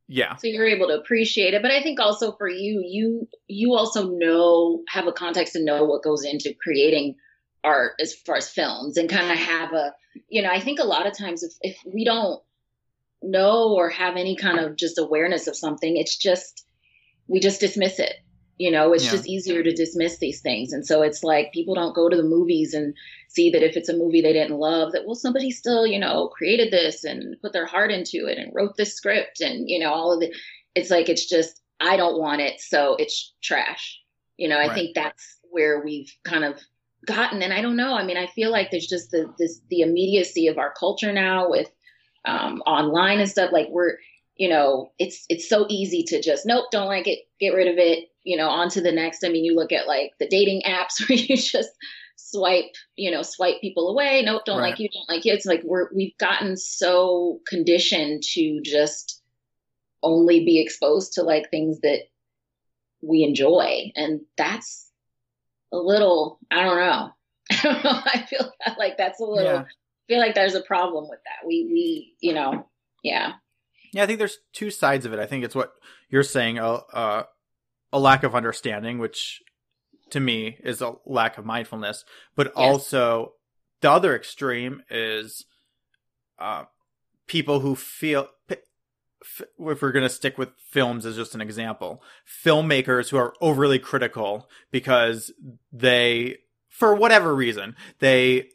[0.08, 0.36] yeah.
[0.36, 4.08] So you're able to appreciate it, but I think also for you, you you also
[4.08, 7.16] know have a context and know what goes into creating
[7.64, 9.92] art as far as films and kind of have a
[10.28, 12.40] you know, I think a lot of times if if we don't
[13.24, 15.96] know or have any kind of just awareness of something.
[15.96, 16.66] It's just,
[17.26, 18.16] we just dismiss it.
[18.58, 19.10] You know, it's yeah.
[19.12, 20.72] just easier to dismiss these things.
[20.72, 22.94] And so it's like people don't go to the movies and
[23.28, 26.28] see that if it's a movie they didn't love, that, well, somebody still, you know,
[26.28, 29.92] created this and put their heart into it and wrote this script and, you know,
[29.92, 30.36] all of it.
[30.76, 32.60] It's like, it's just, I don't want it.
[32.60, 34.00] So it's trash.
[34.36, 34.74] You know, I right.
[34.74, 36.60] think that's where we've kind of
[37.06, 37.42] gotten.
[37.42, 37.94] And I don't know.
[37.94, 41.50] I mean, I feel like there's just the, this, the immediacy of our culture now
[41.50, 41.70] with,
[42.24, 43.52] um, online and stuff.
[43.52, 43.98] Like we're,
[44.36, 47.78] you know, it's it's so easy to just nope, don't like it, get rid of
[47.78, 48.08] it.
[48.24, 49.24] You know, on to the next.
[49.24, 51.70] I mean, you look at like the dating apps where you just
[52.16, 54.22] swipe, you know, swipe people away.
[54.24, 54.70] Nope, don't right.
[54.70, 55.32] like you, don't like you.
[55.32, 59.22] It's like we're we've gotten so conditioned to just
[60.02, 62.00] only be exposed to like things that
[63.02, 64.90] we enjoy, and that's
[65.74, 66.38] a little.
[66.50, 67.10] I don't know.
[67.50, 68.00] I don't know.
[68.04, 69.52] I feel like that's a little.
[69.52, 69.64] Yeah
[70.08, 71.46] feel like there's a problem with that.
[71.46, 72.68] We we you know
[73.02, 73.34] yeah.
[73.92, 75.20] Yeah, I think there's two sides of it.
[75.20, 75.72] I think it's what
[76.10, 77.22] you're saying a uh,
[77.92, 79.42] a lack of understanding, which
[80.10, 82.04] to me is a lack of mindfulness,
[82.36, 82.54] but yes.
[82.56, 83.34] also
[83.80, 85.44] the other extreme is
[86.38, 86.64] uh,
[87.26, 88.28] people who feel
[89.58, 92.02] if we're going to stick with films as just an example,
[92.44, 95.32] filmmakers who are overly critical because
[95.72, 98.48] they, for whatever reason, they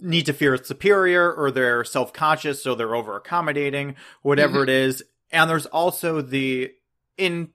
[0.00, 4.68] need to fear superior or they're self-conscious so they're over accommodating whatever mm-hmm.
[4.68, 5.02] it is.
[5.30, 6.72] And there's also the
[7.16, 7.50] in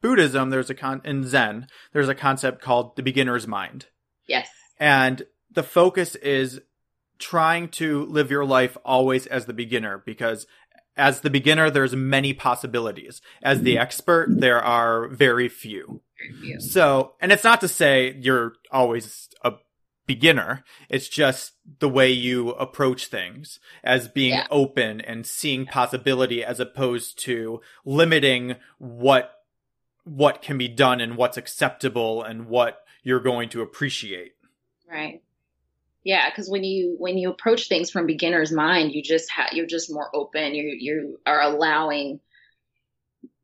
[0.00, 3.86] buddhism there's a con in zen there's a concept called the beginner's mind.
[4.26, 4.48] Yes.
[4.78, 6.60] And the focus is
[7.18, 10.46] trying to live your life always as the beginner because
[10.98, 13.82] as the beginner there's many possibilities as the mm-hmm.
[13.82, 16.00] expert there are very few.
[16.18, 19.52] very few so and it's not to say you're always a
[20.08, 20.64] beginner.
[20.88, 24.46] It's just the way you approach things as being yeah.
[24.50, 29.34] open and seeing possibility as opposed to limiting what
[30.02, 34.32] what can be done and what's acceptable and what you're going to appreciate.
[34.90, 35.22] Right.
[36.08, 39.92] Yeah, because when you when you approach things from beginner's mind, you just you're just
[39.92, 40.54] more open.
[40.54, 42.20] You you are allowing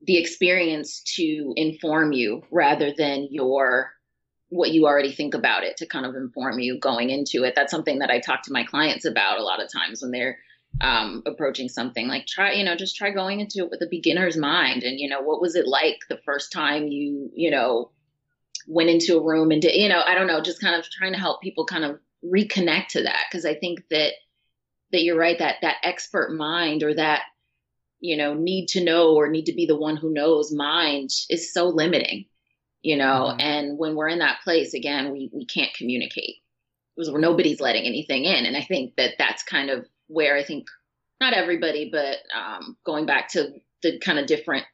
[0.01, 3.93] the experience to inform you rather than your
[4.49, 7.53] what you already think about it to kind of inform you going into it.
[7.55, 10.39] That's something that I talk to my clients about a lot of times when they're
[10.81, 14.39] um, approaching something like try, you know, just try going into it with a beginner's
[14.39, 14.85] mind.
[14.85, 17.91] And, you know, what was it like the first time you, you know,
[18.67, 21.13] went into a room and did, you know, I don't know, just kind of trying
[21.13, 23.25] to help people kind of reconnect to that.
[23.31, 24.13] Cause I think that,
[24.93, 27.23] that you're right, that, that expert mind or that,
[28.01, 31.53] you know, need to know or need to be the one who knows mind is
[31.53, 32.27] so limiting
[32.85, 33.41] you know mm-hmm.
[33.41, 36.37] and when we're in that place again we we can't communicate
[36.95, 40.67] because nobody's letting anything in and i think that that's kind of where i think
[41.21, 44.65] not everybody but um, going back to the kind of different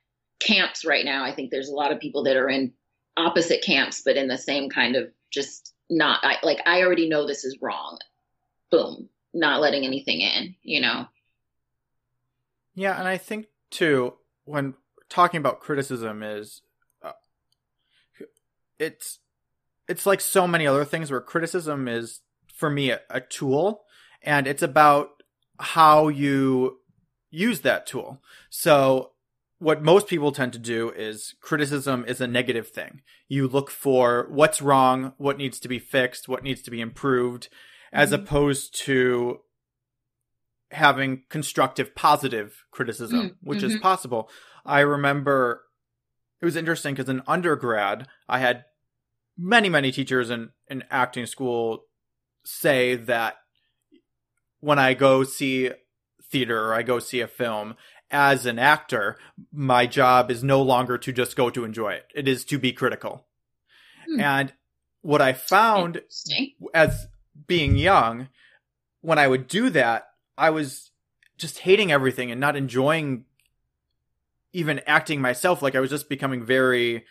[0.40, 2.72] camps right now i think there's a lot of people that are in
[3.16, 7.26] opposite camps but in the same kind of just not I, like i already know
[7.26, 7.98] this is wrong
[8.70, 11.06] boom not letting anything in, you know.
[12.74, 14.74] Yeah, and I think too when
[15.08, 16.62] talking about criticism is
[17.02, 17.12] uh,
[18.78, 19.18] it's
[19.88, 22.20] it's like so many other things where criticism is
[22.54, 23.82] for me a, a tool
[24.22, 25.10] and it's about
[25.58, 26.78] how you
[27.30, 28.22] use that tool.
[28.48, 29.12] So
[29.60, 33.02] what most people tend to do is criticism is a negative thing.
[33.28, 37.44] You look for what's wrong, what needs to be fixed, what needs to be improved,
[37.44, 38.00] mm-hmm.
[38.00, 39.40] as opposed to
[40.70, 43.48] having constructive, positive criticism, mm-hmm.
[43.48, 43.82] which is mm-hmm.
[43.82, 44.30] possible.
[44.64, 45.62] I remember
[46.40, 48.64] it was interesting because in undergrad, I had
[49.36, 51.84] many, many teachers in, in acting school
[52.46, 53.36] say that
[54.60, 55.70] when I go see
[56.30, 57.74] theater or I go see a film,
[58.10, 59.16] as an actor,
[59.52, 62.06] my job is no longer to just go to enjoy it.
[62.14, 63.26] It is to be critical.
[64.08, 64.20] Hmm.
[64.20, 64.52] And
[65.02, 66.02] what I found
[66.74, 67.06] as
[67.46, 68.28] being young,
[69.00, 70.90] when I would do that, I was
[71.38, 73.24] just hating everything and not enjoying
[74.52, 75.62] even acting myself.
[75.62, 77.04] Like I was just becoming very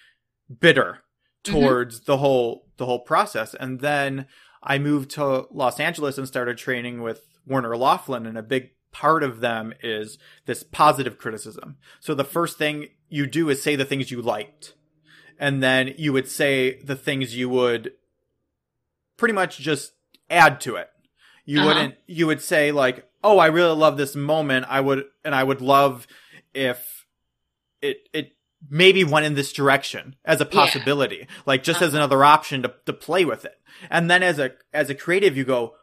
[0.60, 1.00] bitter
[1.44, 1.52] mm-hmm.
[1.54, 2.12] towards mm-hmm.
[2.12, 3.54] the whole the whole process.
[3.54, 4.28] And then
[4.62, 9.24] I moved to Los Angeles and started training with Warner Loughlin, and a big part
[9.24, 11.78] of them is this positive criticism.
[12.00, 14.74] So the first thing you do is say the things you liked.
[15.40, 17.94] And then you would say the things you would
[19.18, 19.94] pretty much just
[20.30, 20.90] add to it.
[21.46, 21.68] You uh-huh.
[21.68, 24.66] wouldn't, you would say like, oh, I really love this moment.
[24.70, 26.08] I would, and I would love
[26.54, 27.06] if
[27.82, 28.34] it, it
[28.70, 31.26] maybe went in this direction as a possibility, yeah.
[31.46, 31.86] like just uh-huh.
[31.86, 33.56] as another option to, to play with it.
[33.90, 35.76] And then as a, as a creative, you go,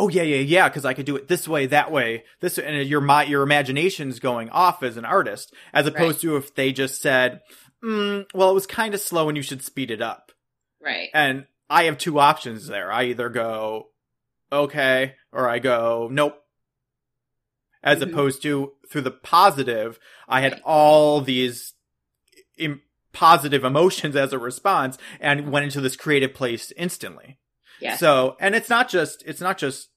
[0.00, 2.88] oh yeah, yeah, yeah, because I could do it this way, that way, this, and
[2.88, 6.30] your my your imagination's going off as an artist, as opposed right.
[6.32, 7.40] to if they just said,
[7.84, 10.32] mm, well, it was kind of slow and you should speed it up,
[10.82, 11.10] right?
[11.12, 12.90] And I have two options there.
[12.90, 13.88] I either go,
[14.50, 16.36] okay, or I go, nope.
[17.82, 18.10] As mm-hmm.
[18.10, 21.74] opposed to through the positive, I had all these
[22.56, 22.82] Im-
[23.12, 27.38] positive emotions as a response and went into this creative place instantly.
[27.80, 27.96] Yeah.
[27.96, 29.89] So, and it's not just it's not just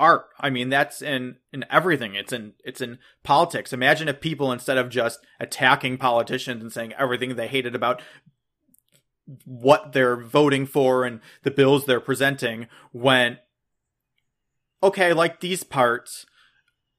[0.00, 0.30] art.
[0.40, 2.14] I mean, that's in in everything.
[2.16, 3.72] It's in it's in politics.
[3.72, 8.02] Imagine if people instead of just attacking politicians and saying everything they hated about
[9.44, 13.38] what they're voting for and the bills they're presenting went
[14.82, 16.24] okay, I like these parts.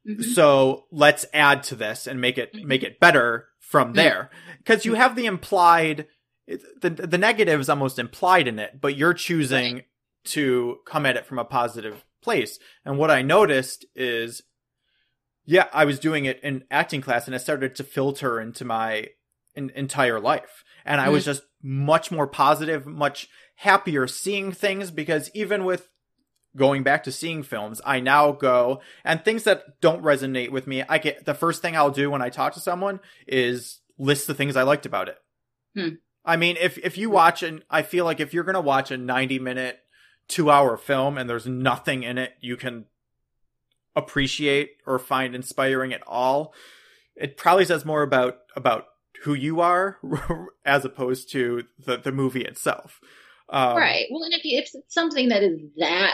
[0.07, 0.21] Mm-hmm.
[0.21, 2.67] So let's add to this and make it mm-hmm.
[2.67, 3.97] make it better from mm-hmm.
[3.97, 6.07] there because you have the implied
[6.47, 9.83] the the negative is almost implied in it, but you're choosing
[10.23, 12.59] to come at it from a positive place.
[12.85, 14.41] And what I noticed is,
[15.45, 19.07] yeah, I was doing it in acting class and it started to filter into my
[19.55, 20.63] in, entire life.
[20.85, 21.13] And I mm-hmm.
[21.13, 25.87] was just much more positive, much happier seeing things because even with
[26.55, 30.83] going back to seeing films, I now go and things that don't resonate with me,
[30.87, 34.33] I get the first thing I'll do when I talk to someone is list the
[34.33, 35.17] things I liked about it.
[35.75, 35.95] Hmm.
[36.23, 38.91] I mean, if if you watch and I feel like if you're going to watch
[38.91, 39.79] a 90 minute
[40.31, 42.85] two hour film and there's nothing in it you can
[43.95, 46.53] appreciate or find inspiring at all,
[47.15, 48.85] it probably says more about about
[49.23, 49.99] who you are
[50.65, 52.99] as opposed to the the movie itself.
[53.49, 54.05] Um, right.
[54.09, 56.13] Well, and if, you, if it's something that is that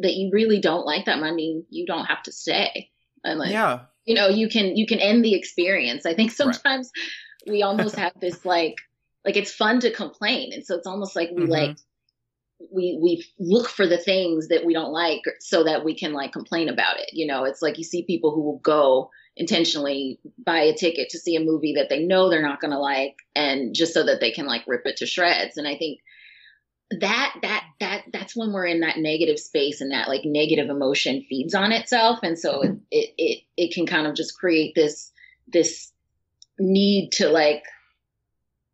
[0.00, 2.90] that you really don't like that, I mean, you don't have to stay.
[3.22, 6.06] And like, yeah, you know, you can you can end the experience.
[6.06, 6.90] I think sometimes
[7.46, 7.52] right.
[7.52, 8.76] we almost have this like
[9.24, 11.52] like it's fun to complain, and so it's almost like we mm-hmm.
[11.52, 11.76] like
[12.72, 16.32] we we look for the things that we don't like so that we can like
[16.32, 17.44] complain about it you know?
[17.44, 21.40] It's like you see people who will go intentionally buy a ticket to see a
[21.40, 24.46] movie that they know they're not going to like and just so that they can
[24.46, 25.56] like rip it to shreds.
[25.56, 26.00] And i think
[26.98, 31.24] that that that that's when we're in that negative space and that like negative emotion
[31.28, 32.18] feeds on itself.
[32.22, 35.12] And so it it it, it can kind of just create this
[35.46, 35.92] this
[36.58, 37.62] need to like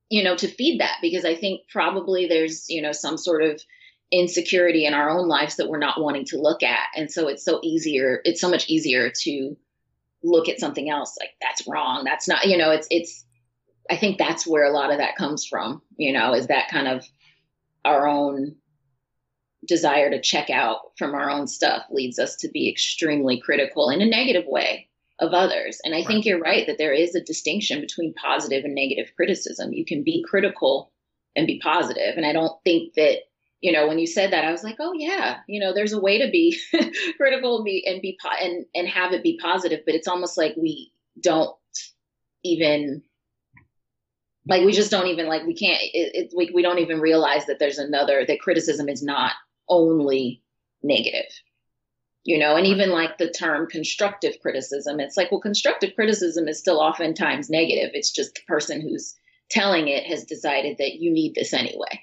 [0.08, 3.60] you know, to feed that because I think probably there's, you know, some sort of
[4.12, 6.86] insecurity in our own lives that we're not wanting to look at.
[6.94, 9.56] And so it's so easier, it's so much easier to
[10.22, 12.04] look at something else like that's wrong.
[12.04, 13.24] That's not, you know, it's, it's,
[13.90, 16.88] I think that's where a lot of that comes from, you know, is that kind
[16.88, 17.04] of
[17.84, 18.56] our own
[19.66, 24.00] desire to check out from our own stuff leads us to be extremely critical in
[24.00, 24.88] a negative way
[25.18, 25.80] of others.
[25.84, 26.06] And I right.
[26.06, 29.72] think you're right that there is a distinction between positive and negative criticism.
[29.72, 30.92] You can be critical
[31.34, 32.16] and be positive.
[32.16, 33.20] And I don't think that,
[33.66, 36.00] you know, when you said that, I was like, oh yeah, you know, there's a
[36.00, 36.56] way to be
[37.16, 39.80] critical and be and be po- and and have it be positive.
[39.84, 41.52] But it's almost like we don't
[42.44, 43.02] even
[44.46, 47.46] like we just don't even like we can't it, it, we, we don't even realize
[47.46, 49.32] that there's another that criticism is not
[49.68, 50.44] only
[50.84, 51.26] negative
[52.22, 56.58] you know, and even like the term constructive criticism, it's like, well, constructive criticism is
[56.58, 57.90] still oftentimes negative.
[57.94, 59.14] It's just the person who's
[59.48, 62.02] telling it has decided that you need this anyway.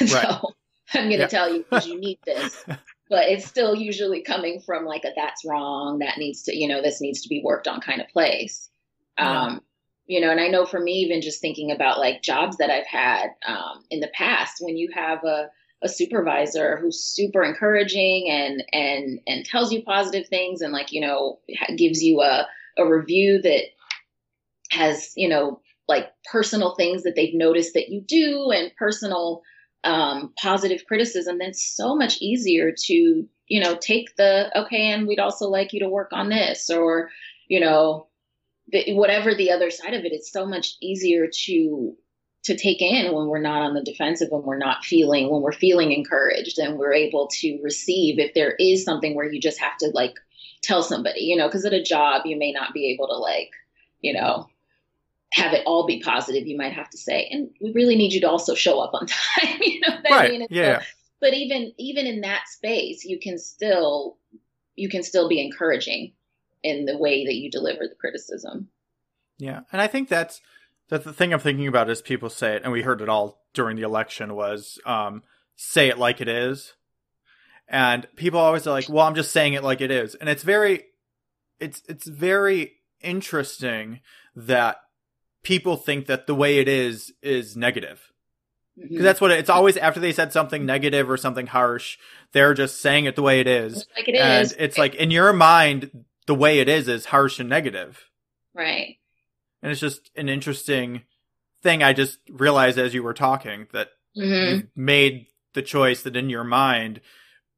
[0.00, 0.10] Right.
[0.10, 0.54] so
[0.94, 2.64] I'm going to tell you because you need this.
[2.66, 6.82] but it's still usually coming from like a that's wrong, that needs to, you know,
[6.82, 8.68] this needs to be worked on kind of place.
[9.18, 9.42] Yeah.
[9.42, 9.60] Um,
[10.06, 12.86] you know, and I know for me, even just thinking about like jobs that I've
[12.86, 18.64] had um, in the past, when you have a a supervisor who's super encouraging and
[18.72, 21.38] and and tells you positive things and like you know
[21.76, 23.62] gives you a a review that
[24.70, 29.42] has you know like personal things that they've noticed that you do and personal
[29.84, 35.20] um, positive criticism then so much easier to you know take the okay and we'd
[35.20, 37.10] also like you to work on this or
[37.46, 38.08] you know
[38.70, 41.96] the, whatever the other side of it it's so much easier to
[42.44, 45.52] to take in when we're not on the defensive, when we're not feeling, when we're
[45.52, 49.76] feeling encouraged and we're able to receive if there is something where you just have
[49.76, 50.14] to like
[50.62, 53.50] tell somebody, you know, because at a job, you may not be able to like,
[54.00, 54.48] you know,
[55.32, 56.46] have it all be positive.
[56.46, 59.06] You might have to say, and we really need you to also show up on
[59.40, 59.58] time.
[59.60, 60.26] you know right.
[60.26, 60.46] I mean?
[60.50, 60.80] yeah.
[60.80, 60.86] So,
[61.20, 64.18] but even even in that space, you can still
[64.76, 66.12] you can still be encouraging
[66.62, 68.68] in the way that you deliver the criticism.
[69.38, 70.40] Yeah, and I think that's
[70.88, 73.42] the, the thing I'm thinking about is people say it, and we heard it all
[73.52, 75.22] during the election was um,
[75.56, 76.74] say it like it is.
[77.68, 80.14] And people always are like, well, I'm just saying it like it is.
[80.14, 80.84] And it's very,
[81.60, 84.00] it's, it's very interesting
[84.34, 84.78] that
[85.48, 88.12] people think that the way it is is negative.
[88.76, 89.02] Because mm-hmm.
[89.02, 91.96] that's what it, it's always after they said something negative or something harsh,
[92.32, 93.86] they're just saying it the way it is.
[93.96, 94.54] Like it and is.
[94.58, 98.10] it's like in your mind, the way it is is harsh and negative.
[98.54, 98.98] Right.
[99.62, 101.02] And it's just an interesting
[101.62, 104.56] thing I just realized as you were talking that mm-hmm.
[104.56, 107.00] you made the choice that in your mind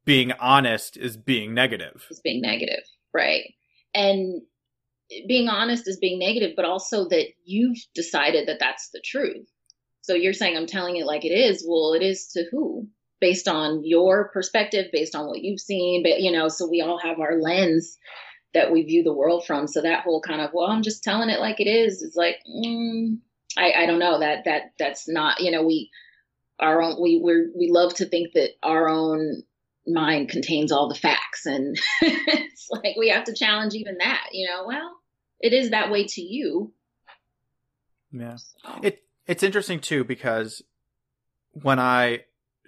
[0.05, 2.07] being honest is being negative.
[2.09, 3.53] Is being negative, right?
[3.93, 4.43] And
[5.27, 9.47] being honest is being negative, but also that you've decided that that's the truth.
[10.01, 11.65] So you're saying I'm telling it like it is.
[11.67, 12.87] Well, it is to who?
[13.19, 16.97] Based on your perspective, based on what you've seen, but you know, so we all
[16.97, 17.97] have our lens
[18.53, 19.67] that we view the world from.
[19.67, 22.37] So that whole kind of, well, I'm just telling it like it is, It's like,
[22.49, 23.17] mm,
[23.57, 25.89] I, I don't know that, that, that's not, you know, we,
[26.59, 29.43] our own, we, we we love to think that our own
[29.87, 31.45] mind contains all the facts.
[31.45, 35.00] And it's like, we have to challenge even that, you know, well,
[35.41, 36.73] it is that way to you.
[38.11, 38.35] Yeah.
[38.35, 38.79] So.
[38.83, 40.61] It, it's interesting too, because
[41.51, 42.21] when I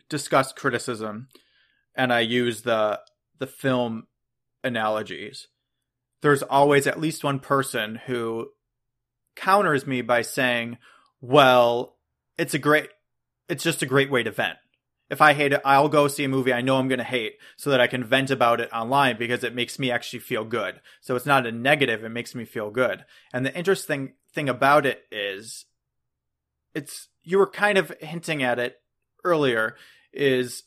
[0.09, 1.27] discuss criticism
[1.95, 2.99] and I use the,
[3.39, 4.07] the film
[4.63, 5.47] analogies,
[6.21, 8.47] there's always at least one person who
[9.35, 10.77] counters me by saying,
[11.19, 11.97] well,
[12.37, 12.89] it's a great,
[13.49, 14.57] it's just a great way to vent.
[15.13, 17.33] If I hate it, I'll go see a movie I know I'm going to hate
[17.55, 20.81] so that I can vent about it online because it makes me actually feel good.
[21.01, 23.05] So it's not a negative, it makes me feel good.
[23.31, 25.65] And the interesting thing about it is
[26.73, 28.81] it's, you were kind of hinting at it
[29.23, 29.75] earlier,
[30.11, 30.63] is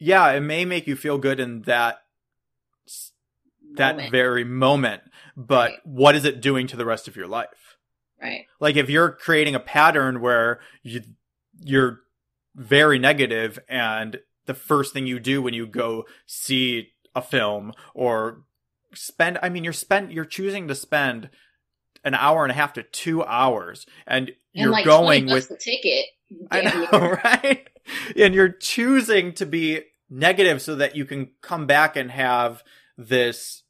[0.00, 2.02] yeah, it may make you feel good in that
[3.74, 4.10] that moment.
[4.10, 5.02] very moment,
[5.36, 5.78] but right.
[5.84, 7.76] what is it doing to the rest of your life?
[8.20, 8.46] Right.
[8.58, 11.02] Like if you're creating a pattern where you
[11.62, 12.00] you're
[12.54, 18.42] very negative and the first thing you do when you go see a film or
[18.94, 21.30] spend I mean you're spend you're choosing to spend
[22.04, 25.56] an hour and a half to 2 hours and, and you're like going with the
[25.56, 26.06] ticket.
[26.50, 27.68] I know, right?
[28.16, 32.62] And you're choosing to be negative so that you can come back and have
[32.96, 33.62] this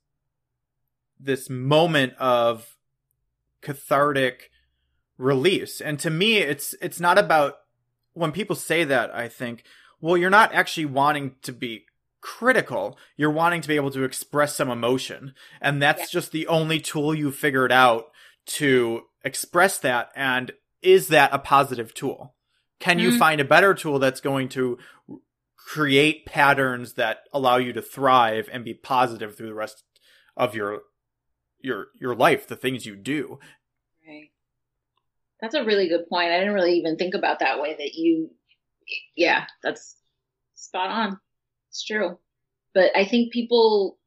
[1.19, 2.77] this moment of
[3.61, 4.51] cathartic
[5.19, 5.81] release.
[5.81, 7.57] And to me it's it's not about
[8.15, 9.65] when people say that I think
[10.01, 11.85] well you're not actually wanting to be
[12.21, 12.99] critical.
[13.17, 15.35] You're wanting to be able to express some emotion.
[15.61, 16.07] And that's yeah.
[16.21, 18.11] just the only tool you figured out
[18.47, 20.11] to express that.
[20.15, 20.53] And
[20.83, 22.35] is that a positive tool?
[22.79, 23.13] Can mm-hmm.
[23.13, 24.79] you find a better tool that's going to
[25.57, 29.85] create patterns that allow you to thrive and be positive through the rest
[30.37, 30.81] of your
[31.63, 33.39] your your life the things you do
[35.41, 38.31] that's a really good point i didn't really even think about that way that you
[39.17, 39.97] yeah that's
[40.55, 41.19] spot on
[41.69, 42.19] it's true
[42.75, 43.99] but i think people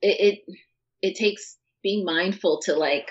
[0.00, 0.54] it it,
[1.02, 3.10] it takes being mindful to like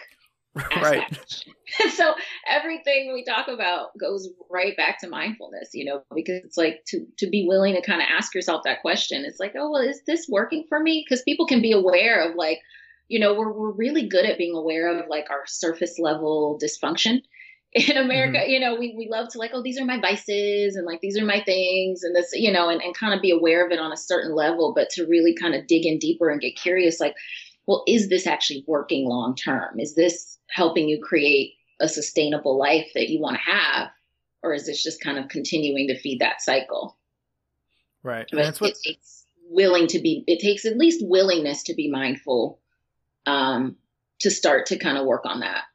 [0.81, 1.19] right.
[1.93, 2.13] so
[2.49, 7.05] everything we talk about goes right back to mindfulness, you know, because it's like to
[7.17, 9.25] to be willing to kind of ask yourself that question.
[9.25, 11.05] It's like, oh well, is this working for me?
[11.07, 12.59] Because people can be aware of like,
[13.07, 17.21] you know, we're we're really good at being aware of like our surface level dysfunction.
[17.73, 18.49] in America, mm-hmm.
[18.49, 21.17] you know, we, we love to like, oh, these are my vices and like these
[21.17, 23.79] are my things and this, you know, and, and kind of be aware of it
[23.79, 26.99] on a certain level, but to really kind of dig in deeper and get curious,
[26.99, 27.15] like,
[27.67, 29.79] well, is this actually working long term?
[29.79, 33.89] Is this helping you create a sustainable life that you want to have?
[34.43, 36.97] Or is this just kind of continuing to feed that cycle?
[38.01, 38.27] Right.
[38.31, 41.89] But that's what it takes willing to be, it takes at least willingness to be
[41.89, 42.59] mindful
[43.27, 43.75] um,
[44.19, 45.65] to start to kind of work on that.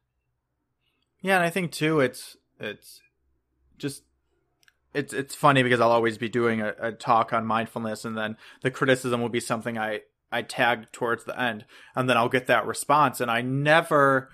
[1.20, 3.00] Yeah, and I think too, it's it's
[3.78, 4.02] just
[4.92, 8.36] it's it's funny because I'll always be doing a, a, talk on mindfulness, and then
[8.62, 10.00] the criticism will be something I
[10.32, 14.30] I tag towards the end, and then I'll get that response, and I never,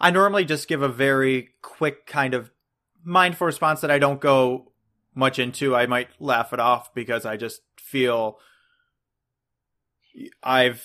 [0.00, 2.50] I normally just give a very quick kind of
[3.04, 4.72] mindful response that I don't go
[5.14, 5.76] much into.
[5.76, 8.38] I might laugh it off because I just feel
[10.42, 10.84] I've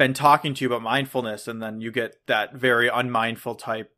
[0.00, 3.92] been talking to you about mindfulness, and then you get that very unmindful type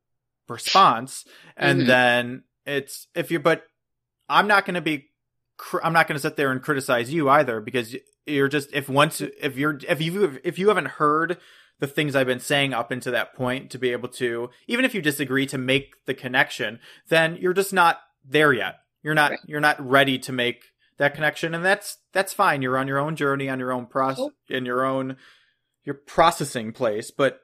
[0.49, 1.25] response
[1.57, 1.89] and mm-hmm.
[1.89, 3.65] then it's if you but
[4.29, 5.07] i'm not going to be
[5.83, 7.97] i'm not going to sit there and criticize you either because
[8.27, 11.39] you're just if once if you're if you if you haven't heard
[11.81, 14.95] the things i've been saying up into that point to be able to even if
[14.95, 16.79] you disagree to make the connection
[17.09, 19.41] then you're just not there yet you're not right.
[19.47, 20.63] you're not ready to make
[20.99, 24.29] that connection and that's that's fine you're on your own journey on your own process
[24.49, 25.17] in your own
[25.85, 27.41] your processing place but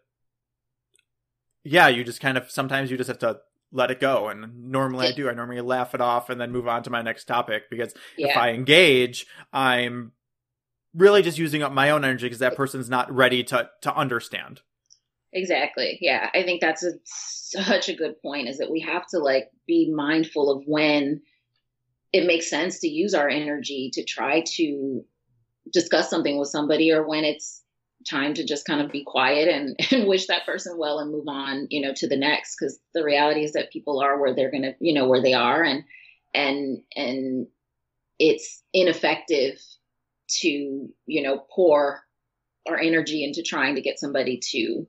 [1.68, 3.40] yeah, you just kind of sometimes you just have to
[3.72, 4.28] let it go.
[4.28, 5.08] And normally.
[5.08, 5.28] I do.
[5.28, 8.28] I normally laugh it off and then move on to my next topic because yeah.
[8.28, 10.12] if I engage, I'm
[10.94, 14.62] really just using up my own energy because that person's not ready to to understand.
[15.32, 15.98] Exactly.
[16.00, 18.48] Yeah, I think that's a, such a good point.
[18.48, 21.20] Is that we have to like be mindful of when
[22.12, 25.04] it makes sense to use our energy to try to
[25.70, 27.62] discuss something with somebody, or when it's
[28.08, 31.28] time to just kind of be quiet and, and wish that person well and move
[31.28, 32.56] on, you know, to the next.
[32.56, 35.62] Cause the reality is that people are where they're to, you know, where they are.
[35.62, 35.84] And,
[36.34, 37.46] and, and
[38.18, 39.58] it's ineffective
[40.40, 42.02] to, you know, pour
[42.68, 44.86] our energy into trying to get somebody to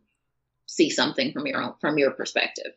[0.66, 2.74] see something from your own, from your perspective.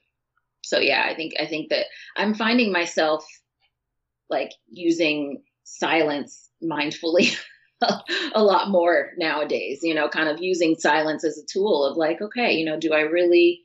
[0.65, 3.27] So yeah, I think, I think that I'm finding myself
[4.31, 7.37] like using silence mindfully
[8.35, 12.21] a lot more nowadays, you know, kind of using silence as a tool of like,
[12.21, 13.63] okay, you know, do I really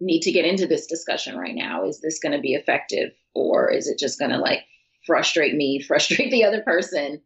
[0.00, 1.84] need to get into this discussion right now?
[1.84, 4.60] Is this going to be effective or is it just going to like
[5.06, 7.20] frustrate me, frustrate the other person?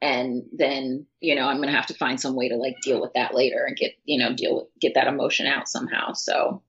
[0.00, 3.00] And then, you know, I'm going to have to find some way to like deal
[3.00, 6.12] with that later and get, you know, deal with, get that emotion out somehow.
[6.12, 6.62] So,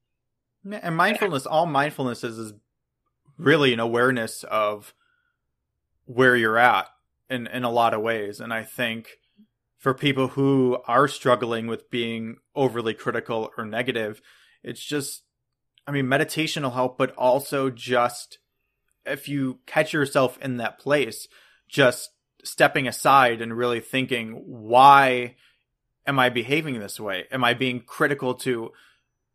[0.71, 2.53] and mindfulness, all mindfulness is, is
[3.37, 4.93] really an awareness of
[6.05, 6.87] where you're at
[7.29, 8.39] in in a lot of ways.
[8.39, 9.07] And i think
[9.85, 14.19] for people who are struggling with being overly critical or negative
[14.63, 15.21] it's just
[15.85, 18.39] i mean meditation will help but also just
[19.05, 21.27] if you catch yourself in that place
[21.69, 22.09] just
[22.43, 25.35] stepping aside and really thinking why
[26.07, 27.25] am i behaving this way?
[27.31, 28.71] Am i being critical to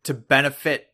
[0.02, 0.88] to benefit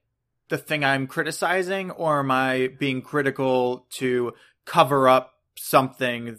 [0.51, 4.35] the thing i'm criticizing or am i being critical to
[4.67, 6.37] cover up something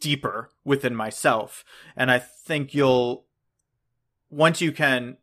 [0.00, 1.64] deeper within myself.
[1.96, 3.24] And I think you'll,
[4.30, 5.16] once you can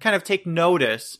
[0.00, 1.18] kind of take notice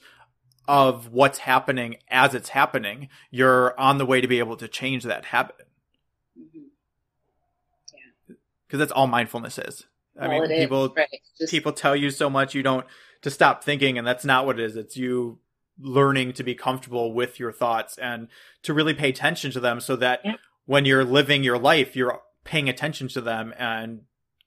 [0.69, 5.05] of what's happening as it's happening, you're on the way to be able to change
[5.05, 5.69] that habit.
[6.35, 6.57] Because
[8.71, 8.79] mm-hmm.
[8.79, 9.87] that's all mindfulness is.
[10.19, 11.09] I all mean, people right.
[11.39, 11.51] Just...
[11.51, 12.87] people tell you so much you don't
[13.23, 14.77] to stop thinking, and that's not what it is.
[14.77, 15.39] It's you
[15.79, 18.29] learning to be comfortable with your thoughts and
[18.63, 20.37] to really pay attention to them, so that yeah
[20.67, 24.03] when you're living your life, you're paying attention to them and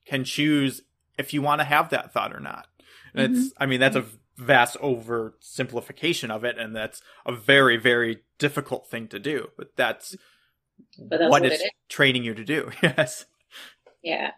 [0.06, 0.82] can choose
[1.18, 2.68] if you want to have that thought or not.
[3.14, 3.42] And mm-hmm.
[3.42, 4.06] it's, I mean, that's a
[4.38, 9.50] vast oversimplification of it, and that's a very, very difficult thing to do.
[9.58, 10.16] But that's,
[10.98, 12.72] but that's what, what it's training you to do.
[12.84, 13.26] yes.
[14.02, 14.32] Yeah.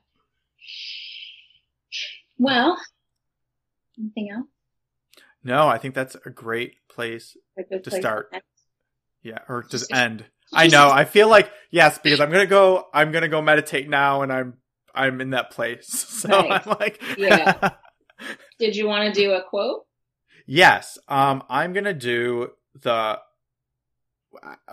[2.37, 2.79] Well,
[3.99, 4.47] anything else?
[5.43, 8.31] No, I think that's a great place a to start.
[8.33, 8.41] To
[9.23, 10.25] yeah, or to end.
[10.53, 10.89] I know.
[10.89, 12.87] I feel like yes, because I'm gonna go.
[12.93, 14.57] I'm gonna go meditate now, and I'm
[14.93, 15.87] I'm in that place.
[16.21, 17.71] So I'm like, yeah.
[18.59, 19.85] Did you want to do a quote?
[20.45, 20.99] Yes.
[21.07, 23.19] Um, I'm gonna do the.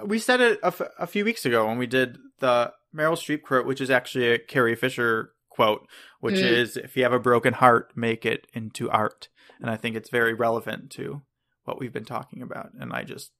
[0.04, 3.42] We said it a, f- a few weeks ago when we did the Meryl Streep
[3.42, 5.88] quote, which is actually a Carrie Fisher quote,
[6.20, 6.42] which mm.
[6.42, 10.10] is "If you have a broken heart, make it into art." And I think it's
[10.10, 11.22] very relevant to
[11.64, 13.32] what we've been talking about, and I just,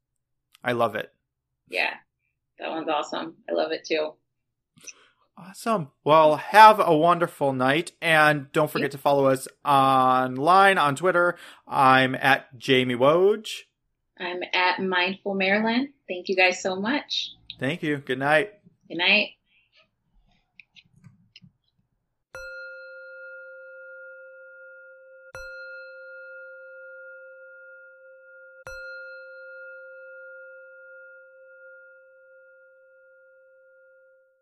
[0.65, 1.13] I love it.
[1.69, 1.95] Yeah,
[2.59, 3.37] that one's awesome.
[3.49, 4.13] I love it too.
[5.37, 5.89] Awesome.
[6.03, 7.93] Well, have a wonderful night.
[8.03, 11.37] And don't forget to follow us online on Twitter.
[11.67, 13.49] I'm at Jamie Woj.
[14.19, 15.91] I'm at Mindful Maryland.
[16.09, 17.31] Thank you guys so much.
[17.61, 17.99] Thank you.
[17.99, 18.55] Good night.
[18.89, 19.38] Good night.